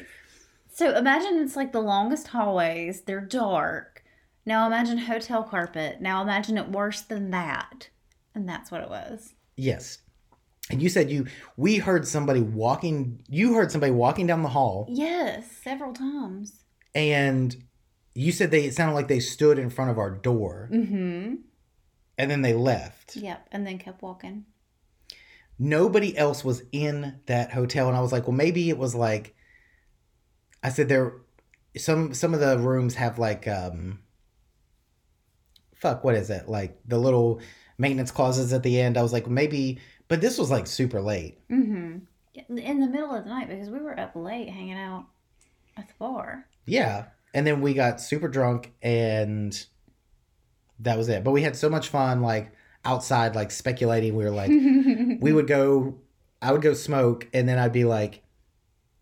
[0.73, 3.01] So imagine it's like the longest hallways.
[3.01, 4.03] They're dark.
[4.45, 6.01] Now imagine hotel carpet.
[6.01, 7.89] Now imagine it worse than that.
[8.34, 9.34] And that's what it was.
[9.55, 9.99] Yes.
[10.70, 14.86] And you said you we heard somebody walking you heard somebody walking down the hall
[14.89, 16.63] Yes, several times.
[16.93, 17.55] and
[18.13, 21.36] you said they it sounded like they stood in front of our door Mm-hmm.
[22.18, 23.15] and then they left.
[23.15, 23.47] Yep.
[23.51, 24.45] And then kept walking.
[25.59, 29.36] Nobody else was in that hotel and I was like, well maybe it was like
[30.63, 31.13] I said there
[31.78, 33.99] some some of the rooms have like um
[35.76, 36.47] fuck what is it?
[36.49, 37.39] Like the little
[37.78, 38.97] maintenance clauses at the end.
[38.97, 41.39] I was like, maybe but this was like super late.
[41.49, 41.99] Mm-hmm.
[42.49, 45.05] In the middle of the night because we were up late hanging out
[45.76, 46.45] at the bar.
[46.66, 47.05] Yeah.
[47.34, 49.66] And then we got super drunk and
[50.80, 51.24] that was it.
[51.24, 52.51] But we had so much fun like
[52.86, 54.16] outside like speculating.
[54.16, 54.49] We were like
[55.20, 55.99] we would go
[56.41, 58.24] I would go smoke and then I'd be like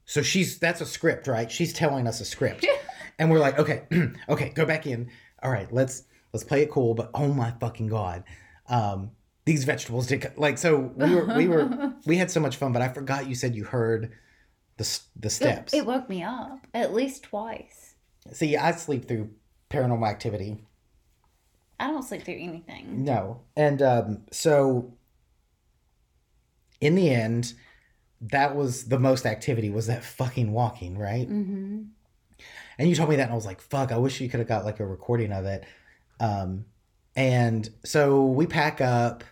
[0.06, 1.51] so she's that's a script, right?
[1.51, 2.66] She's telling us a script.
[3.20, 3.84] and we're like, okay,
[4.30, 5.10] okay, go back in.
[5.41, 8.24] All right, let's let's play it cool, but oh my fucking god.
[8.70, 9.12] Um
[9.45, 12.81] these vegetables did like so we were we were we had so much fun, but
[12.81, 14.11] I forgot you said you heard
[14.77, 15.73] the the steps.
[15.73, 17.95] It, it woke me up at least twice.
[18.31, 19.29] See, I sleep through
[19.69, 20.65] paranormal activity.
[21.79, 23.03] I don't sleep through anything.
[23.03, 23.41] No.
[23.55, 24.93] And um, so
[26.81, 27.53] in the end,
[28.21, 31.29] that was the most activity was that fucking walking, right?
[31.29, 31.83] Mm-hmm.
[32.77, 34.49] And you told me that and I was like, fuck, I wish you could have
[34.49, 35.65] got like a recording of it.
[36.19, 36.65] Um,
[37.15, 39.23] and so we pack up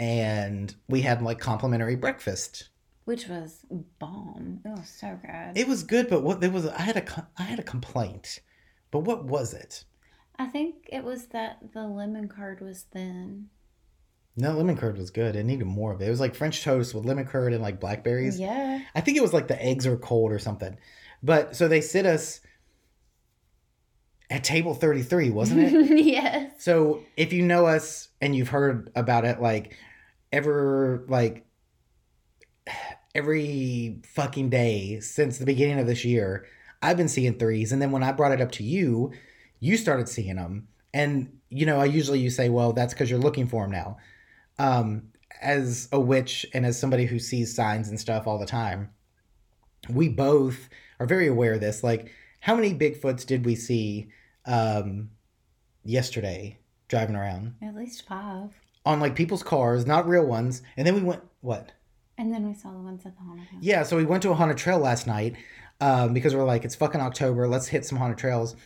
[0.00, 2.70] and we had like complimentary breakfast.
[3.04, 3.66] Which was
[3.98, 4.60] bomb.
[4.64, 5.58] It was so good.
[5.58, 8.40] It was good, but what there was I had a I had a complaint.
[8.90, 9.84] But what was it?
[10.38, 13.50] I think it was that the lemon curd was thin.
[14.36, 15.36] No, lemon curd was good.
[15.36, 16.06] It needed more of it.
[16.06, 18.40] It was like French toast with lemon curd and like blackberries.
[18.40, 18.80] Yeah.
[18.94, 20.78] I think it was like the eggs were cold or something.
[21.22, 22.40] But so they sit us
[24.30, 25.98] at table 33, wasn't it?
[26.06, 26.52] yes.
[26.58, 29.76] so if you know us and you've heard about it, like
[30.32, 31.46] ever, like
[33.14, 36.46] every fucking day since the beginning of this year,
[36.82, 37.72] I've been seeing threes.
[37.72, 39.12] And then when I brought it up to you,
[39.58, 40.68] you started seeing them.
[40.94, 43.98] And, you know, I usually you say, well, that's because you're looking for them now.
[44.58, 45.08] Um,
[45.40, 48.90] as a witch and as somebody who sees signs and stuff all the time,
[49.88, 50.68] we both
[50.98, 51.82] are very aware of this.
[51.82, 54.08] Like, how many Bigfoots did we see
[54.46, 55.10] um,
[55.84, 56.58] yesterday
[56.88, 58.52] driving around At least five.
[58.90, 60.62] On like people's cars, not real ones?
[60.76, 61.72] And then we went, what?
[62.18, 63.62] And then we saw the ones at the haunted house.
[63.62, 65.36] Yeah, so we went to a haunted trail last night
[65.80, 67.48] um, because we're like, it's fucking October.
[67.48, 68.56] Let's hit some haunted trails,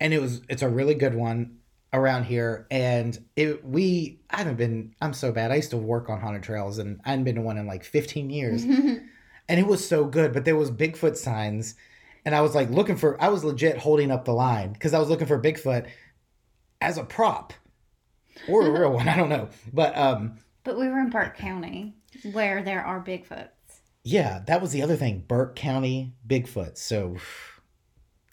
[0.00, 1.58] and it was it's a really good one
[1.92, 2.66] around here.
[2.70, 4.94] And it we I haven't been.
[5.00, 5.50] I'm so bad.
[5.50, 7.84] I used to work on haunted trails, and I hadn't been to one in like
[7.84, 9.00] 15 years, and
[9.48, 10.34] it was so good.
[10.34, 11.76] But there was Bigfoot signs,
[12.26, 13.22] and I was like looking for.
[13.22, 15.86] I was legit holding up the line because I was looking for Bigfoot
[16.82, 17.54] as a prop
[18.48, 19.08] or a real one.
[19.08, 20.38] I don't know, but um.
[20.64, 21.94] but we were in Burke County
[22.32, 23.48] where there are Bigfoots.
[24.02, 25.24] Yeah, that was the other thing.
[25.28, 26.78] Burke County, Bigfoot.
[26.78, 27.16] So,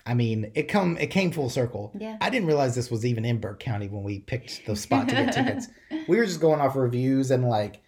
[0.05, 1.91] I mean, it come it came full circle.
[1.97, 2.18] Yeah.
[2.22, 5.16] I didn't realize this was even in Burke County when we picked the spot to
[5.16, 5.68] get tickets.
[6.08, 7.82] We were just going off reviews and like,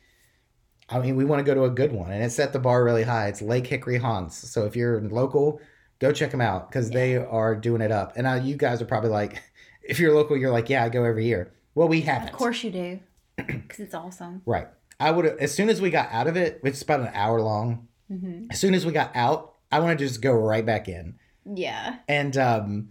[0.89, 2.83] I mean, we want to go to a good one, and it set the bar
[2.83, 3.27] really high.
[3.27, 4.35] It's Lake Hickory Haunts.
[4.49, 5.61] So if you're local,
[5.99, 8.13] go check them out because they are doing it up.
[8.15, 9.41] And now you guys are probably like,
[9.83, 11.53] if you're local, you're like, yeah, I go every year.
[11.79, 12.27] Well, we haven't.
[12.27, 12.99] Of course you do.
[13.37, 14.41] Because it's awesome.
[14.45, 14.67] Right.
[14.99, 17.87] I would as soon as we got out of it, it's about an hour long.
[18.11, 18.47] Mm-hmm.
[18.51, 21.17] As soon as we got out I want to just go right back in.
[21.45, 21.99] Yeah.
[22.09, 22.89] And um,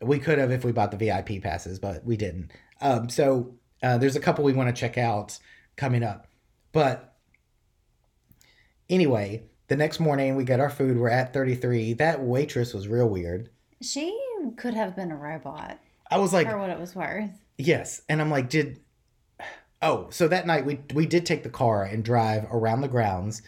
[0.00, 2.52] we could have if we bought the VIP passes, but we didn't.
[2.80, 5.36] Um, so uh, there's a couple we want to check out
[5.74, 6.28] coming up.
[6.70, 7.16] But
[8.88, 10.96] anyway, the next morning we get our food.
[10.96, 11.94] We're at 33.
[11.94, 13.50] That waitress was real weird.
[13.82, 14.16] She
[14.56, 17.30] could have been a robot I was like, for what it was worth.
[17.58, 18.80] Yes, and I'm like, did
[19.82, 23.42] oh, so that night we we did take the car and drive around the grounds,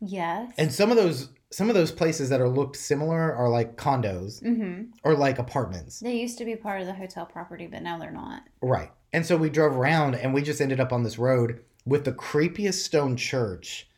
[0.00, 0.52] Yes.
[0.58, 4.42] and some of those some of those places that are looked similar are like condos
[4.42, 4.90] mm-hmm.
[5.02, 5.98] or like apartments.
[6.00, 8.42] They used to be part of the hotel property, but now they're not.
[8.60, 8.90] Right.
[9.14, 12.12] And so we drove around and we just ended up on this road with the
[12.12, 13.88] creepiest stone church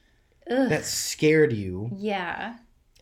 [0.48, 0.68] Ugh.
[0.68, 1.90] that scared you.
[1.96, 2.56] yeah.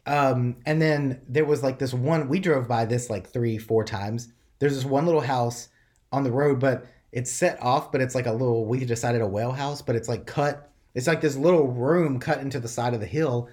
[0.07, 3.85] Um, and then there was like this one, we drove by this like three, four
[3.85, 4.33] times.
[4.59, 5.69] There's this one little house
[6.13, 9.27] on the road, but it's set off, but it's like a little, we decided a
[9.27, 10.71] well house, but it's like cut.
[10.95, 13.49] It's like this little room cut into the side of the hill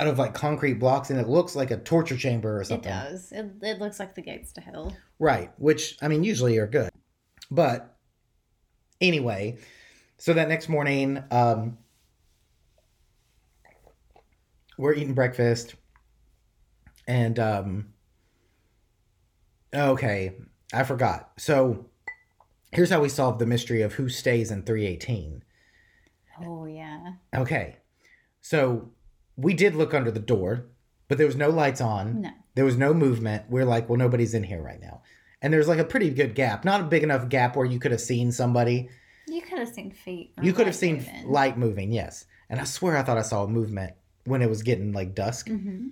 [0.00, 2.90] out of like concrete blocks and it looks like a torture chamber or something.
[2.90, 3.32] It does.
[3.32, 4.96] It, it looks like the gates to hell.
[5.18, 6.90] Right, which I mean usually are good.
[7.50, 7.94] But
[9.00, 9.58] anyway,
[10.16, 11.76] so that next morning, um
[14.78, 15.74] we're eating breakfast
[17.06, 17.89] and um
[19.74, 20.32] okay,
[20.72, 21.30] I forgot.
[21.36, 21.86] So
[22.72, 25.42] here's how we solved the mystery of who stays in 318.
[26.42, 27.12] Oh, yeah.
[27.34, 27.76] Okay.
[28.40, 28.90] So
[29.36, 30.66] we did look under the door,
[31.08, 32.22] but there was no lights on.
[32.22, 32.30] No.
[32.54, 33.44] There was no movement.
[33.48, 35.02] We're like, well, nobody's in here right now.
[35.42, 37.92] And there's like a pretty good gap, not a big enough gap where you could
[37.92, 38.88] have seen somebody.
[39.26, 40.32] You could have seen feet.
[40.42, 41.28] You could have seen moving.
[41.30, 42.24] light moving, yes.
[42.48, 43.94] And I swear I thought I saw a movement
[44.24, 45.46] when it was getting like dusk.
[45.48, 45.90] Mhm.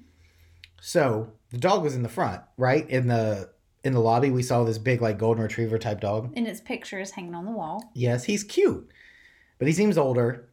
[0.80, 2.88] So the dog was in the front, right?
[2.90, 3.50] In the
[3.88, 6.32] in the lobby, we saw this big like golden retriever type dog.
[6.36, 7.90] And its picture is hanging on the wall.
[7.94, 8.88] Yes, he's cute,
[9.58, 10.48] but he seems older.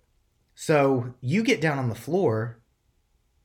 [0.55, 2.59] So you get down on the floor,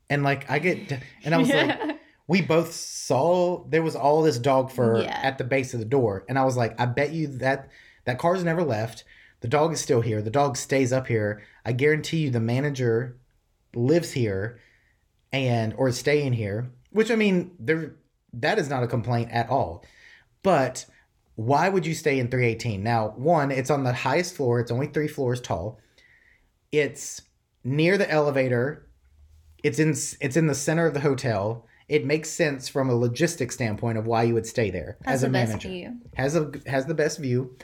[0.08, 4.38] and like I get, and I was like, we both saw there was all this
[4.38, 5.18] dog fur Yeah.
[5.22, 7.68] at the base of the door, and I was like, I bet you that
[8.06, 9.04] that car's never left.
[9.40, 10.20] The dog is still here.
[10.22, 11.42] The dog stays up here.
[11.64, 13.16] I guarantee you, the manager
[13.74, 14.60] lives here,
[15.32, 16.70] and or is staying here.
[16.90, 17.96] Which I mean, there
[18.32, 19.84] that is not a complaint at all.
[20.42, 20.86] But
[21.36, 22.82] why would you stay in 318?
[22.82, 24.60] Now, one, it's on the highest floor.
[24.60, 25.80] It's only three floors tall.
[26.72, 27.22] It's
[27.64, 28.86] near the elevator.
[29.62, 31.66] It's in it's in the center of the hotel.
[31.88, 35.22] It makes sense from a logistic standpoint of why you would stay there Has as
[35.24, 35.94] a the manager.
[36.14, 37.56] Has a has the best view,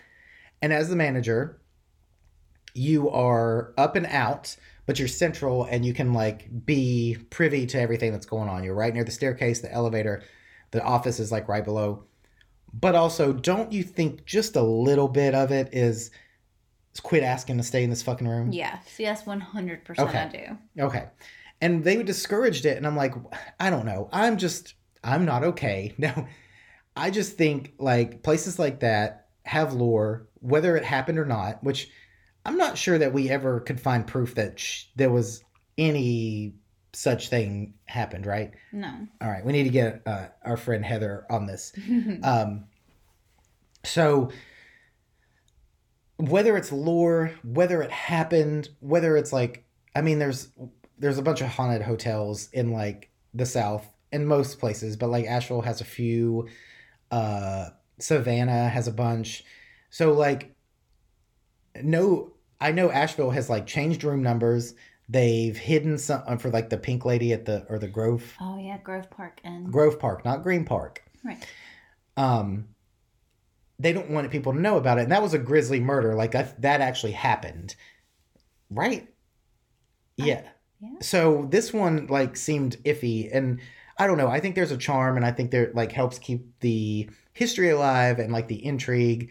[0.60, 1.60] and as the manager,
[2.74, 7.80] you are up and out, but you're central and you can like be privy to
[7.80, 8.64] everything that's going on.
[8.64, 10.22] You're right near the staircase, the elevator,
[10.70, 12.04] the office is like right below.
[12.72, 16.10] But also, don't you think just a little bit of it is,
[16.92, 18.52] is quit asking to stay in this fucking room?
[18.52, 18.96] Yes.
[18.98, 20.18] Yes, 100% Okay.
[20.18, 20.82] I do.
[20.84, 21.04] Okay.
[21.60, 22.76] And they discouraged it.
[22.76, 23.14] And I'm like,
[23.58, 24.08] I don't know.
[24.12, 25.94] I'm just, I'm not okay.
[25.98, 26.26] No,
[26.94, 31.90] I just think like places like that have lore, whether it happened or not, which
[32.44, 35.42] I'm not sure that we ever could find proof that sh- there was
[35.78, 36.54] any
[36.97, 38.53] such thing happened, right?
[38.72, 39.07] No.
[39.20, 39.44] All right.
[39.44, 41.72] We need to get uh, our friend Heather on this.
[42.22, 42.64] Um,
[43.84, 44.30] so
[46.16, 50.49] whether it's lore, whether it happened, whether it's like, I mean, there's
[50.99, 55.26] there's a bunch of haunted hotels in like the South in most places, but like
[55.26, 56.49] Asheville has a few,
[57.11, 57.68] uh,
[57.99, 59.44] Savannah has a bunch.
[59.90, 60.55] So like,
[61.82, 64.74] no, I know Asheville has like changed room numbers.
[65.09, 68.59] They've hidden some uh, for like the Pink Lady at the or the Grove oh,
[68.59, 71.02] yeah, Grove Park and Grove Park, not Green Park.
[71.24, 71.44] Right.
[72.16, 72.68] um
[73.78, 76.32] they don't want people to know about it and that was a grisly murder like
[76.32, 77.74] that that actually happened.
[78.70, 79.09] Right?
[80.16, 80.42] Yeah.
[80.80, 80.98] Yeah.
[81.00, 83.61] so this one like seemed iffy and
[83.96, 86.46] i don't know i think there's a charm and i think there like helps keep
[86.61, 89.30] the history alive and like the intrigue.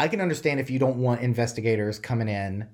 [0.00, 2.68] I can understand if you don't want investigators coming in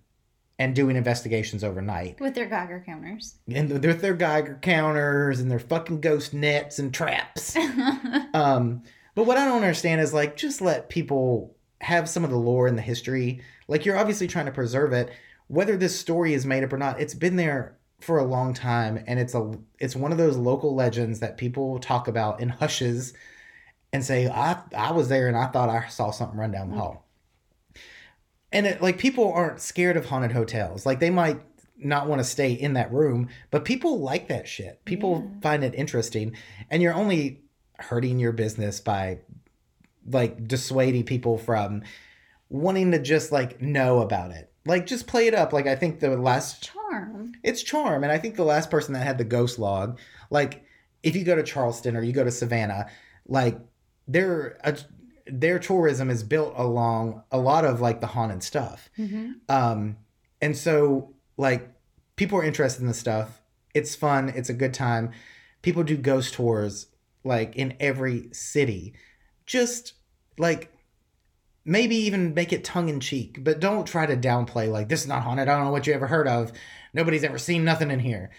[0.58, 3.34] and doing investigations overnight With their Geiger counters.
[3.52, 7.56] and they're their geiger counters and their fucking ghost nets and traps
[8.34, 8.82] um,
[9.14, 12.66] but what I don't understand is like just let people have some of the lore
[12.66, 13.42] and the history.
[13.68, 15.10] Like you're obviously trying to preserve it,
[15.48, 17.00] whether this story is made up or not.
[17.00, 20.74] It's been there for a long time, and it's a it's one of those local
[20.74, 23.12] legends that people talk about in hushes
[23.92, 26.76] and say, "I I was there and I thought I saw something run down the
[26.76, 27.03] hall."
[28.54, 30.86] And it, like people aren't scared of haunted hotels.
[30.86, 31.40] Like they might
[31.76, 34.82] not want to stay in that room, but people like that shit.
[34.84, 35.40] People Yeah.
[35.42, 36.34] find it interesting,
[36.70, 37.42] and you're only
[37.78, 39.18] hurting your business by
[40.06, 41.82] like dissuading people from
[42.48, 44.50] wanting to just like know about it.
[44.66, 45.52] Like just play it up.
[45.52, 47.32] Like I think the last Charm.
[47.42, 49.98] it's charm, and I think the last person that had the ghost log,
[50.30, 50.62] like
[51.02, 52.86] if you go to Charleston or you go to Savannah,
[53.26, 53.58] like
[54.06, 54.72] their uh,
[55.26, 58.90] their tourism is built along a lot of like the haunted stuff.
[58.96, 59.96] hmm Um,
[60.40, 61.68] and so like
[62.16, 63.40] people are interested in the stuff.
[63.74, 64.28] It's fun.
[64.28, 65.10] It's a good time.
[65.62, 66.88] People do ghost tours
[67.24, 68.94] like in every city.
[69.46, 69.94] Just
[70.38, 70.70] like
[71.64, 75.08] maybe even make it tongue in cheek, but don't try to downplay like this is
[75.08, 75.48] not haunted.
[75.48, 76.52] I don't know what you ever heard of.
[76.92, 78.30] Nobody's ever seen nothing in here.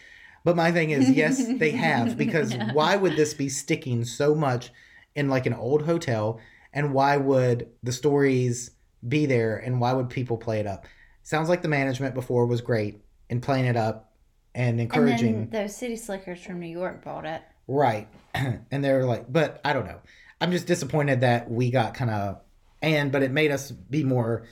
[0.43, 2.71] But my thing is, yes, they have because Yeah.
[2.71, 4.71] why would this be sticking so much
[5.15, 6.39] in like an old hotel
[6.75, 8.71] and why would the stories
[9.07, 10.85] be there and why would people play it up?
[11.23, 14.13] Sounds like the management before was great in playing it up
[14.53, 15.35] and encouraging.
[15.35, 17.41] And then those city slickers from New York bought it.
[17.67, 18.07] Right.
[18.35, 20.01] and they're like, but I don't know.
[20.39, 22.41] I'm just disappointed that we got kind of,
[22.81, 24.45] and, but it made us be more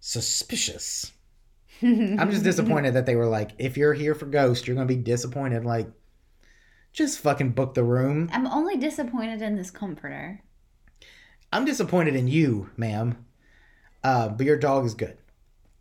[0.00, 1.10] suspicious.
[1.82, 4.94] I'm just disappointed that they were like, if you're here for Ghost, you're going to
[4.94, 5.64] be disappointed.
[5.64, 5.88] Like,
[6.92, 8.28] just fucking book the room.
[8.32, 10.40] I'm only disappointed in this comforter.
[11.54, 13.24] I'm disappointed in you, ma'am.
[14.02, 15.16] Uh, but your dog is good.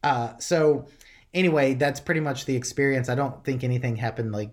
[0.04, 0.88] Uh, so,
[1.34, 3.10] anyway, that's pretty much the experience.
[3.10, 4.52] I don't think anything happened like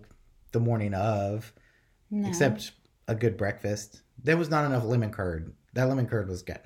[0.51, 1.53] the morning of.
[2.09, 2.27] No.
[2.27, 2.71] except
[3.07, 4.01] a good breakfast.
[4.21, 5.53] There was not enough lemon curd.
[5.73, 6.59] That lemon curd was good.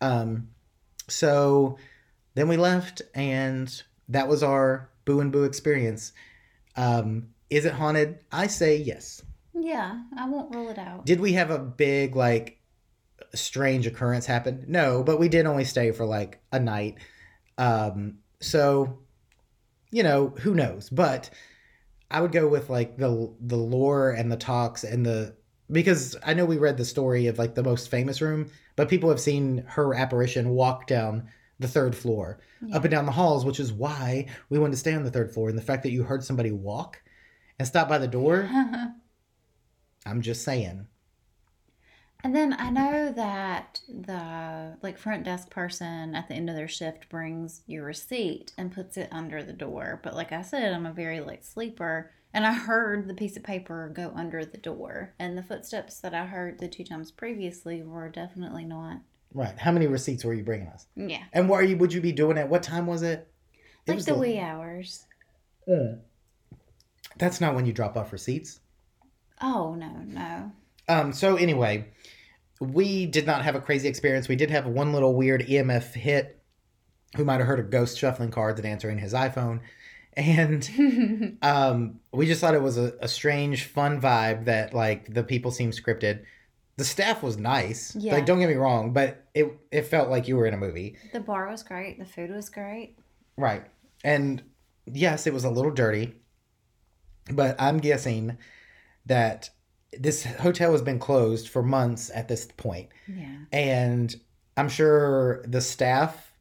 [0.00, 0.48] Um,
[1.08, 1.78] so
[2.34, 6.12] then we left, and that was our boo and boo experience.
[6.76, 8.18] Um, is it haunted?
[8.30, 9.22] I say yes.
[9.54, 11.06] Yeah, I won't rule it out.
[11.06, 12.57] Did we have a big like
[13.34, 14.64] strange occurrence happen?
[14.68, 16.96] No, but we did only stay for like a night.
[17.56, 18.98] Um, so
[19.90, 21.30] you know who knows, but
[22.10, 25.36] I would go with like the the lore and the talks and the
[25.70, 29.10] because I know we read the story of like the most famous room, but people
[29.10, 32.38] have seen her apparition walk down the third floor,
[32.72, 35.32] up and down the halls, which is why we wanted to stay on the third
[35.32, 35.48] floor.
[35.48, 37.02] And the fact that you heard somebody walk
[37.58, 38.48] and stop by the door,
[40.06, 40.86] I'm just saying.
[42.24, 46.68] And then I know that the like front desk person at the end of their
[46.68, 50.00] shift brings your receipt and puts it under the door.
[50.02, 53.44] But like I said, I'm a very late sleeper and I heard the piece of
[53.44, 55.14] paper go under the door.
[55.18, 58.98] And the footsteps that I heard the two times previously were definitely not.
[59.32, 59.56] Right.
[59.56, 60.86] How many receipts were you bringing us?
[60.96, 61.22] Yeah.
[61.32, 61.76] And what are you?
[61.76, 62.48] Would you be doing it?
[62.48, 63.28] What time was it?
[63.86, 65.06] It Like was the wee hours.
[65.68, 66.00] Mm.
[67.16, 68.60] That's not when you drop off receipts.
[69.40, 70.52] Oh no, no.
[70.88, 71.12] Um.
[71.12, 71.86] So anyway,
[72.60, 74.28] we did not have a crazy experience.
[74.28, 76.42] We did have one little weird EMF hit,
[77.16, 79.60] who might have heard a ghost shuffling cards and answering his iPhone,
[80.14, 85.22] and um, we just thought it was a, a strange, fun vibe that like the
[85.22, 86.24] people seemed scripted.
[86.76, 87.94] The staff was nice.
[87.96, 88.14] Yeah.
[88.14, 90.96] Like, don't get me wrong, but it it felt like you were in a movie.
[91.12, 91.98] the bar was great.
[91.98, 92.96] The food was great.
[93.36, 93.64] Right.
[94.04, 94.42] And
[94.86, 96.14] yes, it was a little dirty,
[97.30, 98.38] but I'm guessing
[99.06, 99.50] that
[99.92, 102.88] this hotel has been closed for months at this point.
[103.06, 103.36] Yeah.
[103.52, 104.14] And
[104.56, 106.32] I'm sure the staff,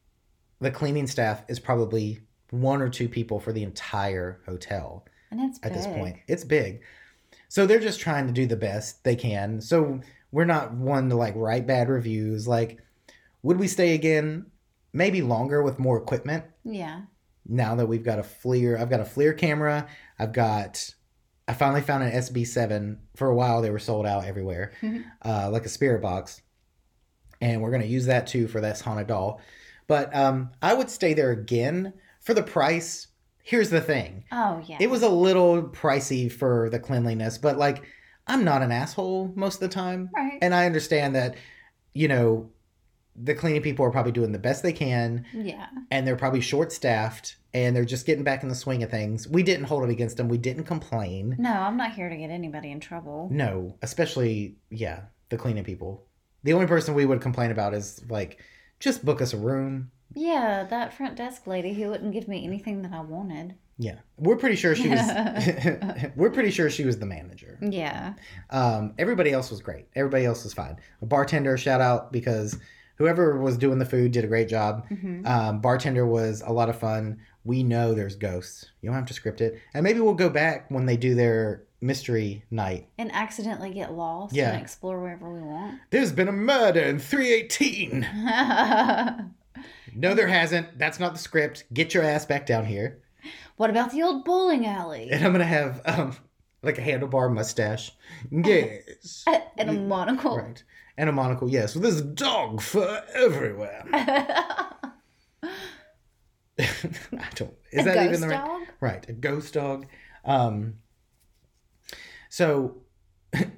[0.60, 2.20] the cleaning staff, is probably
[2.50, 6.18] one or two people for the entire hotel And it's at this point.
[6.28, 6.82] It's big.
[7.50, 9.62] So they're just trying to do the best they can.
[9.62, 12.48] So we're not one to like write bad reviews.
[12.48, 12.80] Like,
[13.43, 14.48] would we stay again?
[14.93, 17.02] Maybe longer with more equipment Yeah.
[17.45, 19.88] now that we've got a FLIR, I've got a FLIR camera.
[20.18, 20.93] I've got,
[21.48, 22.98] I finally found an SB7.
[23.16, 25.06] For a while, they were sold out everywhere, Mhm.
[25.24, 26.41] uh, like a spirit box.
[27.39, 29.39] And we're going to use that too for this haunted doll.
[29.88, 33.08] But um, I would stay there again for the price.
[33.43, 34.78] Here's the thing Oh yeah.
[34.82, 37.84] it was a little pricey for the cleanliness, but like,
[38.28, 40.10] I'm not an asshole most of the time.
[40.14, 40.38] right.
[40.41, 41.36] And I understand that,
[41.93, 42.50] you know,
[43.18, 45.68] the cleaning people are probably doing the best they can yeah.
[45.89, 49.28] and they're probably short staffed and they're just getting back in the swing of things.
[49.28, 50.30] We didn't hold it against them.
[50.30, 51.36] We didn't complain.
[51.39, 53.30] No, I'm not here to get anybody in trouble.
[53.32, 56.05] No, especially yeah, the cleaning people.
[56.43, 58.39] The only person we would complain about is like
[58.80, 59.91] just book us a room.
[60.13, 63.55] Yeah, that front desk lady who wouldn't give me anything that I wanted.
[63.80, 63.95] Yeah.
[64.18, 64.99] We're pretty sure she was
[66.15, 67.57] We're pretty sure she was the manager.
[67.61, 68.13] Yeah.
[68.49, 69.88] Um everybody else was great.
[69.95, 70.78] Everybody else was fine.
[71.01, 72.57] A bartender shout out because
[72.98, 74.88] whoever was doing the food did a great job.
[74.89, 77.20] hmm Um, bartender was a lot of fun.
[77.43, 78.66] We know there's ghosts.
[78.82, 79.60] You don't have to script it.
[79.74, 82.89] And maybe we'll go back when they do their mystery night.
[82.98, 84.52] And accidentally get lost Yeah.
[84.54, 85.80] and explore wherever we want.
[85.91, 88.06] There's been a murder in 318.
[89.95, 90.78] No, there hasn't.
[90.78, 91.64] That's not the script.
[91.74, 93.00] Get your ass back down here.
[93.56, 95.10] what about the old bowling alley?
[95.12, 96.16] And I'm going to have um,
[96.68, 97.91] like a handlebar mustache.
[98.32, 99.26] Yes.
[99.57, 100.38] and a monocle.
[100.38, 100.63] Right.
[100.97, 101.49] And a monocle.
[101.49, 101.74] Yes.
[101.76, 103.86] With this dog fur everywhere.
[106.59, 107.53] I don't.
[107.72, 108.43] Is a that even the right?
[108.45, 108.61] dog?
[108.82, 109.86] Right, a ghost dog.
[110.26, 110.76] Um.
[112.30, 112.78] So,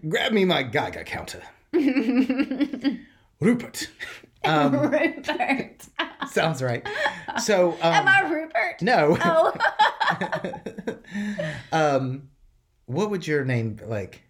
[0.08, 1.42] grab me my Geiger counter,
[3.40, 3.90] Rupert.
[4.44, 5.88] Um, Rupert.
[6.30, 6.88] sounds right.
[7.42, 8.82] So, um, Am I Rupert?
[8.82, 9.18] no.
[9.22, 9.54] Oh.
[11.72, 12.30] um,
[12.90, 14.24] what would your name like?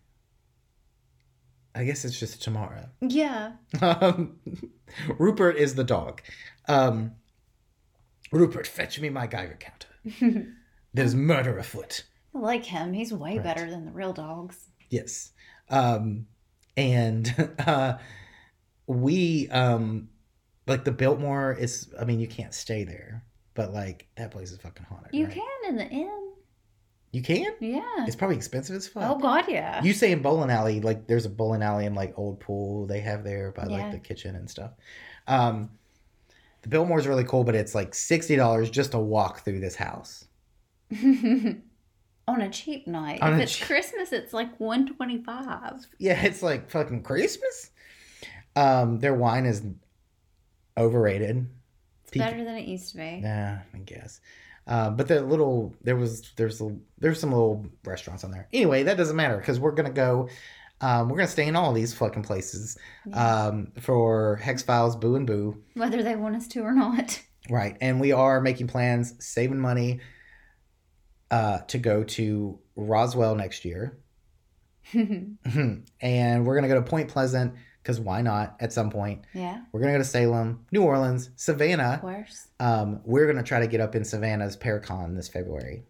[1.74, 2.90] I guess it's just tomorrow.
[3.00, 3.54] yeah.
[3.82, 4.38] Um,
[5.18, 6.22] Rupert is the dog.
[6.68, 7.14] Um,
[8.34, 10.48] Rupert, fetch me my Geiger counter.
[10.94, 12.04] There's murder afoot.
[12.36, 12.94] I like him.
[12.94, 13.44] He's way Right.
[13.44, 14.58] better than the real dogs.
[14.90, 15.32] Yes.
[15.70, 16.26] Um,
[16.76, 17.98] and uh,
[18.88, 20.10] we, um,
[20.68, 24.58] like the Biltmore is, I mean, you can't stay there, but like that place is
[24.58, 25.14] fucking haunted.
[25.14, 25.34] You right?
[25.36, 26.29] can in the inn.
[27.12, 27.54] You can?
[27.60, 27.82] Yeah.
[28.06, 29.04] It's probably expensive as fuck.
[29.04, 29.82] Oh God, yeah.
[29.84, 33.00] You say in bowling alley, like there's a bowling alley in like old pool they
[33.00, 33.78] have there by Yeah.
[33.78, 34.72] like the kitchen and stuff.
[35.28, 35.72] Um,
[36.62, 40.26] the Biltmore's really cool, but it's like sixty dollars just to walk through this house.
[42.28, 43.22] On a cheap night.
[43.24, 45.86] On if it's che- Christmas, it's like one twenty five.
[45.98, 47.72] Yeah, it's like fucking Christmas.
[48.56, 49.64] Um, their wine is
[50.78, 51.48] overrated.
[52.04, 53.20] It's People- better than it used to be.
[53.24, 54.20] Yeah, I guess.
[54.70, 58.48] Uh, but the little there was there's a, there's some little restaurants on there.
[58.54, 60.30] Anyway, that doesn't matter because we're gonna go.
[60.80, 62.78] Um, we're gonna stay in all these fucking places
[63.12, 65.62] um, for Hex Files, Boo and Boo.
[65.74, 67.20] Whether they want us to or not.
[67.50, 67.78] Right.
[67.82, 70.00] And we are making plans, saving money
[71.32, 73.98] uh, to go to Roswell next year.
[74.94, 79.26] and we're going to go to Point Pleasant because why not at some point?
[79.34, 81.98] yeah, We're going to go to Salem, New Orleans, of Savannah.
[82.02, 82.48] course.
[82.60, 85.84] Um, we're going to try to get up in Savannah's Paracon this February.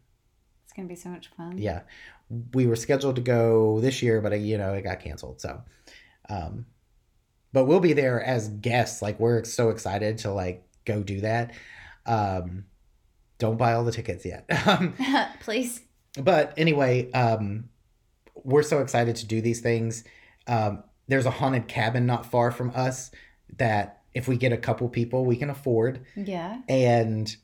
[0.64, 1.58] It's gonna be so much fun.
[1.58, 1.82] Yeah.
[2.54, 5.42] We were scheduled to go this year, but, uh, you know, it got canceled.
[5.42, 5.62] So,
[6.30, 6.68] um,
[7.52, 9.02] but we'll be there as guests.
[9.02, 11.54] Like, we're so excited to, like, go do that.
[12.06, 12.66] Um,
[13.40, 14.46] don't buy all the tickets yet.
[14.68, 14.94] Um,
[15.40, 15.82] Please.
[16.22, 17.70] but anyway, um,
[18.36, 20.04] we're so excited to do these things.
[20.48, 23.12] Um, there's a haunted cabin not far from us
[23.58, 26.62] that if we get a couple people, we can afford Yeah.
[26.70, 27.36] and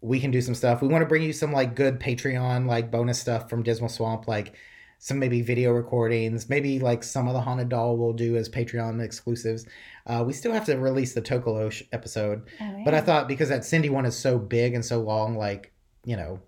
[0.00, 0.82] we can do some stuff.
[0.82, 4.26] We want to bring you some like good Patreon like bonus stuff from Dismal Swamp,
[4.26, 4.54] like
[4.98, 9.00] some maybe video recordings, maybe like some of the haunted doll we'll do as Patreon
[9.02, 9.66] exclusives.
[10.06, 13.64] Uh, we still have to release the Tokolosh episode, Oh, but I thought because that
[13.64, 15.72] Cindy one is so big and so long, like
[16.04, 16.40] you know,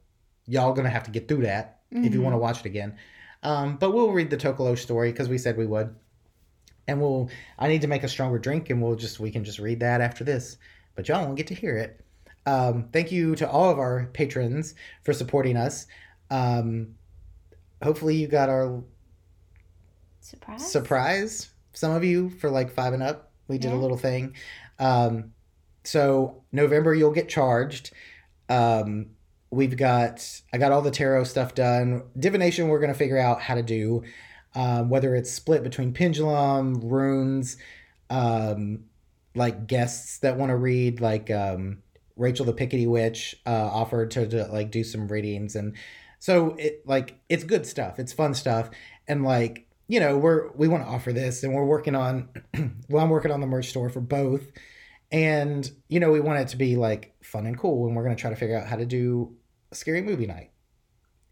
[0.47, 2.25] y'all gonna have to get through that if you Mhm.
[2.25, 2.95] want to watch it again.
[3.45, 5.95] Um, but we'll read the Tokolosh story because we said we would,
[6.89, 7.31] and we'll.
[7.59, 10.01] I need to make a stronger drink, and we'll just we can just read that
[10.01, 10.59] after this.
[10.95, 12.01] But y'all won't get to hear it.
[12.47, 15.87] Um, thank you to all of our patrons for supporting us.
[16.31, 16.95] Um,
[17.83, 18.83] hopefully, you got our
[20.21, 20.71] surprise.
[20.71, 21.51] surprise.
[21.73, 23.33] Some of you for like five and up.
[23.49, 24.35] We did a little thing.
[24.79, 25.33] Um,
[25.85, 27.93] so November you'll get charged.
[28.49, 29.11] Um,
[29.51, 32.05] we've got I got all the tarot stuff done.
[32.19, 34.03] Divination we're gonna figure out how to do.
[34.55, 37.57] Um, whether it's split between pendulum, runes,
[38.11, 38.85] um,
[39.35, 41.83] like guests that want to read, like um,
[42.17, 45.77] Rachel the Pickety Witch uh, offered to, to like do some readings, and
[46.19, 47.99] so it like it's good stuff.
[47.99, 48.71] It's fun stuff,
[49.09, 52.29] and like you know we're we want to offer this, and we're working on.
[52.89, 54.43] well, I'm working on the merch store for both,
[55.11, 58.17] and you know we want it to be like fun and cool, and we're gonna
[58.17, 59.35] try to figure out how to do
[59.73, 60.51] a scary movie night,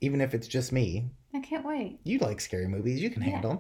[0.00, 1.10] even if it's just me.
[1.34, 2.00] I can't wait.
[2.04, 3.30] You like scary movies, you can Yeah.
[3.30, 3.58] handle 'em.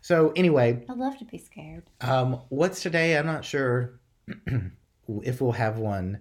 [0.00, 1.84] So anyway, I'd love to be scared.
[2.00, 3.16] um, what's today?
[3.16, 4.00] I'm not sure
[5.22, 6.18] if we'll have one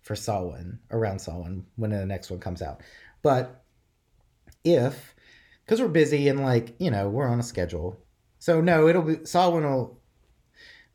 [0.00, 2.80] for Samhain around Samhain when the next one comes out.
[3.22, 3.62] But
[4.64, 5.14] if,
[5.64, 7.96] because we're busy and like you know we're on a schedule,
[8.38, 9.98] so no, it'll be Samhain will.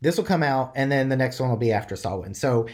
[0.02, 2.34] This will come out, and then the next one will be after Samhain.
[2.36, 2.68] So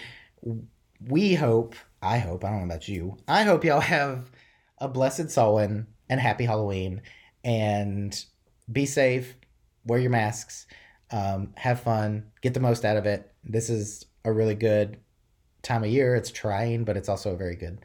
[1.07, 4.29] we hope, I hope, I don't know about you, I hope y'all have
[4.77, 7.01] a blessed Samhain and happy Halloween,
[7.43, 8.25] and
[8.71, 9.35] be safe,
[9.83, 10.67] wear your masks,
[11.11, 13.31] um, have fun, get the most out of it.
[13.43, 14.97] This is a really good
[15.63, 16.15] time of year.
[16.15, 17.79] It's trying, but it's also a very good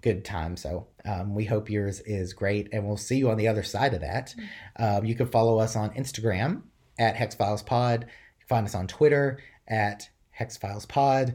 [0.00, 0.56] good time.
[0.56, 3.94] So um, we hope yours is great, and we'll see you on the other side
[3.94, 4.32] of that.
[4.78, 6.62] Um, you can follow us on Instagram
[6.98, 8.02] at HexFilesPod.
[8.02, 10.08] You can find us on Twitter at
[10.38, 11.34] HexFilesPod.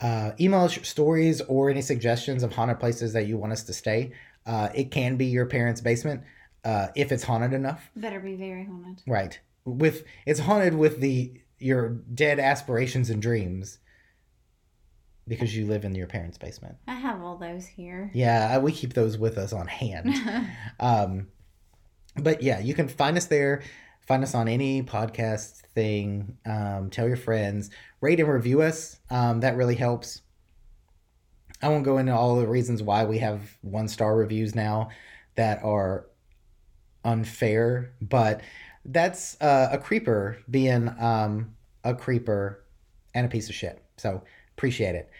[0.00, 3.64] Uh, email us your stories or any suggestions of haunted places that you want us
[3.64, 4.12] to stay.
[4.46, 6.22] Uh, it can be your parents' basement
[6.64, 7.90] uh, if it's haunted enough.
[7.96, 9.02] Better be very haunted.
[9.06, 9.38] Right.
[9.64, 13.78] With it's haunted with the your dead aspirations and dreams
[15.28, 16.76] because you live in your parents' basement.
[16.86, 18.10] I have all those here.
[18.14, 20.14] Yeah, I- we keep those with us on hand.
[20.80, 21.28] um,
[22.16, 23.62] but yeah, you can find us there.
[24.06, 26.36] Find us on any podcast thing.
[26.46, 27.70] Um, tell your friends.
[28.00, 29.00] Rate and review us.
[29.10, 30.22] Um, that really helps.
[31.62, 34.90] I won't go into all the reasons why we have one star reviews now
[35.36, 36.06] that are
[37.04, 38.42] unfair, but
[38.84, 41.54] that's uh, a creeper being um,
[41.84, 42.64] a creeper
[43.14, 43.82] and a piece of shit.
[43.96, 44.22] So
[44.56, 45.10] appreciate it.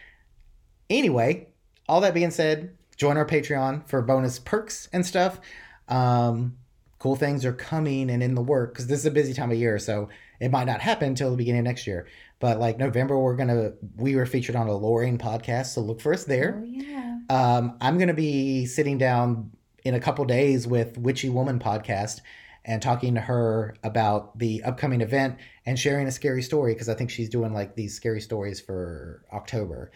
[0.90, 1.48] Anyway,
[1.88, 5.40] all that being said, join our Patreon for bonus perks and stuff.
[5.88, 6.56] Um,
[6.98, 9.58] cool things are coming and in the work because this is a busy time of
[9.58, 10.08] year, so
[10.40, 12.06] it might not happen until the beginning of next year.
[12.38, 16.12] But like November, we're gonna we were featured on a Lorraine podcast, so look for
[16.12, 16.60] us there.
[16.62, 17.18] Oh yeah.
[17.30, 19.50] Um, I'm gonna be sitting down
[19.84, 22.20] in a couple days with Witchy Woman podcast
[22.66, 26.94] and talking to her about the upcoming event and sharing a scary story because I
[26.94, 29.92] think she's doing like these scary stories for October.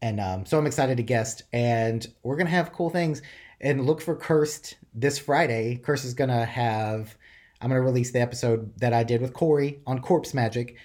[0.00, 3.20] And um, so I'm excited to guest, and we're gonna have cool things.
[3.60, 5.76] And look for Cursed this Friday.
[5.76, 7.16] Cursed is gonna have.
[7.60, 10.76] I'm gonna release the episode that I did with Corey on Corpse Magic.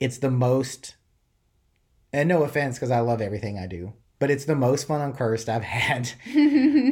[0.00, 0.96] It's the most,
[2.12, 5.12] and no offense because I love everything I do, but it's the most fun on
[5.12, 6.10] Cursed I've had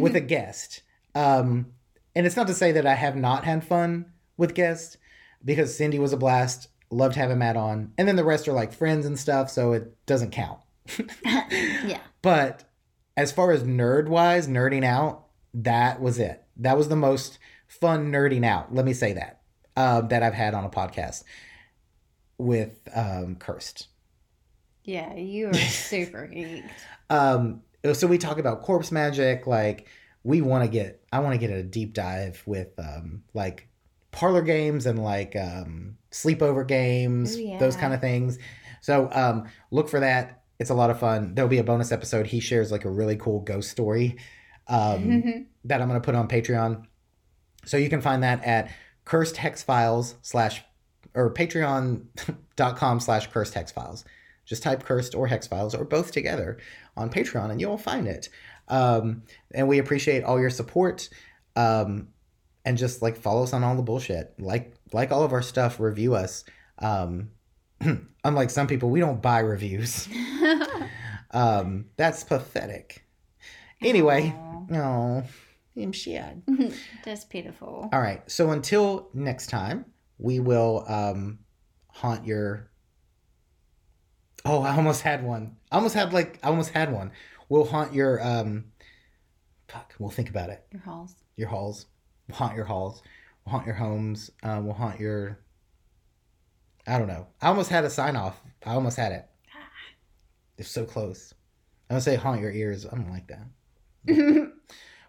[0.00, 0.82] with a guest.
[1.14, 1.72] Um,
[2.14, 4.98] and it's not to say that I have not had fun with guests
[5.44, 6.68] because Cindy was a blast.
[6.90, 9.94] Loved having Matt on, and then the rest are like friends and stuff, so it
[10.06, 10.58] doesn't count.
[11.24, 12.00] yeah.
[12.22, 12.64] But
[13.14, 16.44] as far as nerd wise, nerding out, that was it.
[16.56, 18.74] That was the most fun nerding out.
[18.74, 19.42] Let me say that
[19.76, 21.24] um, that I've had on a podcast
[22.38, 23.88] with um, Cursed.
[24.84, 26.64] Yeah, you are super geek.
[27.10, 27.62] Um,
[27.94, 29.46] so we talk about corpse magic.
[29.46, 29.86] Like
[30.24, 33.66] we want to get, I want to get a deep dive with um, like
[34.10, 37.58] parlor games and like um, sleepover games, Ooh, yeah.
[37.58, 38.38] those kind of things.
[38.82, 40.42] So um, look for that.
[40.58, 41.34] It's a lot of fun.
[41.34, 42.26] There'll be a bonus episode.
[42.26, 44.18] He shares like a really cool ghost story
[44.66, 46.84] um, that I'm going to put on Patreon.
[47.64, 48.70] So you can find that at
[49.04, 50.62] cursed hex files slash
[51.14, 54.04] or patreon.com slash cursed hex files.
[54.44, 56.58] Just type cursed or hex files or both together
[56.96, 58.28] on Patreon and you'll find it.
[58.68, 61.08] Um, and we appreciate all your support.
[61.56, 62.08] Um,
[62.64, 64.34] and just like follow us on all the bullshit.
[64.38, 66.44] Like like all of our stuff, review us.
[66.78, 67.30] Um,
[68.24, 70.08] unlike some people, we don't buy reviews.
[71.30, 73.04] Um, that's pathetic.
[73.82, 74.34] Anyway,
[74.68, 75.24] no,
[75.76, 76.42] I'm sad.
[77.04, 77.88] Just pitiful.
[77.92, 78.28] All right.
[78.30, 79.84] So until next time,
[80.18, 81.38] we will um,
[81.88, 82.70] haunt your.
[84.44, 85.56] Oh, I almost had one.
[85.70, 87.12] I almost had like I almost had one.
[87.48, 88.66] We'll haunt your um.
[89.68, 89.94] Fuck.
[89.98, 90.64] We'll think about it.
[90.72, 91.14] Your halls.
[91.36, 91.86] Your halls.
[92.28, 93.02] We'll haunt your halls.
[93.44, 94.30] We'll haunt your homes.
[94.42, 95.38] Um, we'll haunt your.
[96.86, 97.26] I don't know.
[97.42, 98.40] I almost had a sign off.
[98.64, 99.26] I almost had it.
[100.58, 101.34] It's so close.
[101.88, 102.84] I'm gonna say haunt your ears.
[102.84, 104.52] I don't like that.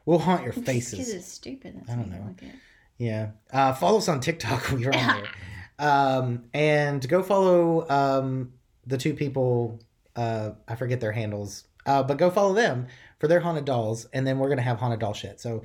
[0.06, 1.14] We'll haunt your faces.
[1.14, 1.76] it's stupid.
[1.78, 2.24] That's I don't know.
[2.26, 2.56] like it.
[3.00, 3.32] Yeah.
[3.52, 4.70] Uh, follow us on TikTok.
[4.72, 5.24] We're on there.
[5.80, 8.54] Um, and go follow um,
[8.86, 9.80] the two people.
[10.16, 11.64] Uh, I forget their handles.
[11.86, 12.88] Uh, but go follow them
[13.20, 14.06] for their haunted dolls.
[14.14, 15.40] And then we're going to have haunted doll shit.
[15.40, 15.64] So,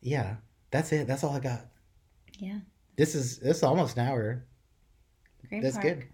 [0.00, 0.36] yeah,
[0.70, 1.06] that's it.
[1.06, 1.66] That's all I got.
[2.38, 2.60] Yeah.
[2.96, 4.44] This is this is almost an hour.
[5.48, 5.84] Green That's Park.
[5.86, 6.04] good.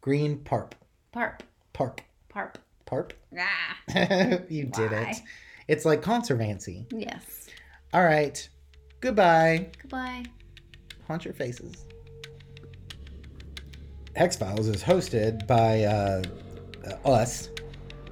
[0.00, 0.72] Green Parp.
[1.14, 1.40] Parp.
[1.74, 1.98] Parp.
[2.34, 2.54] Parp.
[2.86, 3.12] Parp.
[3.38, 3.76] Ah.
[4.48, 5.16] you did it.
[5.68, 6.86] It's like conservancy.
[6.90, 7.48] Yes.
[7.92, 8.48] All right.
[9.00, 9.68] Goodbye.
[9.80, 10.24] Goodbye.
[11.06, 11.84] Haunt your faces.
[14.16, 16.22] Hex Files is hosted by uh,
[17.04, 17.50] uh, us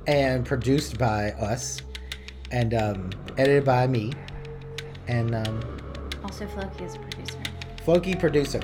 [0.07, 1.82] and produced by us
[2.53, 4.12] and um, edited by me
[5.09, 5.61] and um,
[6.24, 7.39] Also, Floki is a producer.
[7.84, 8.61] Floki producer.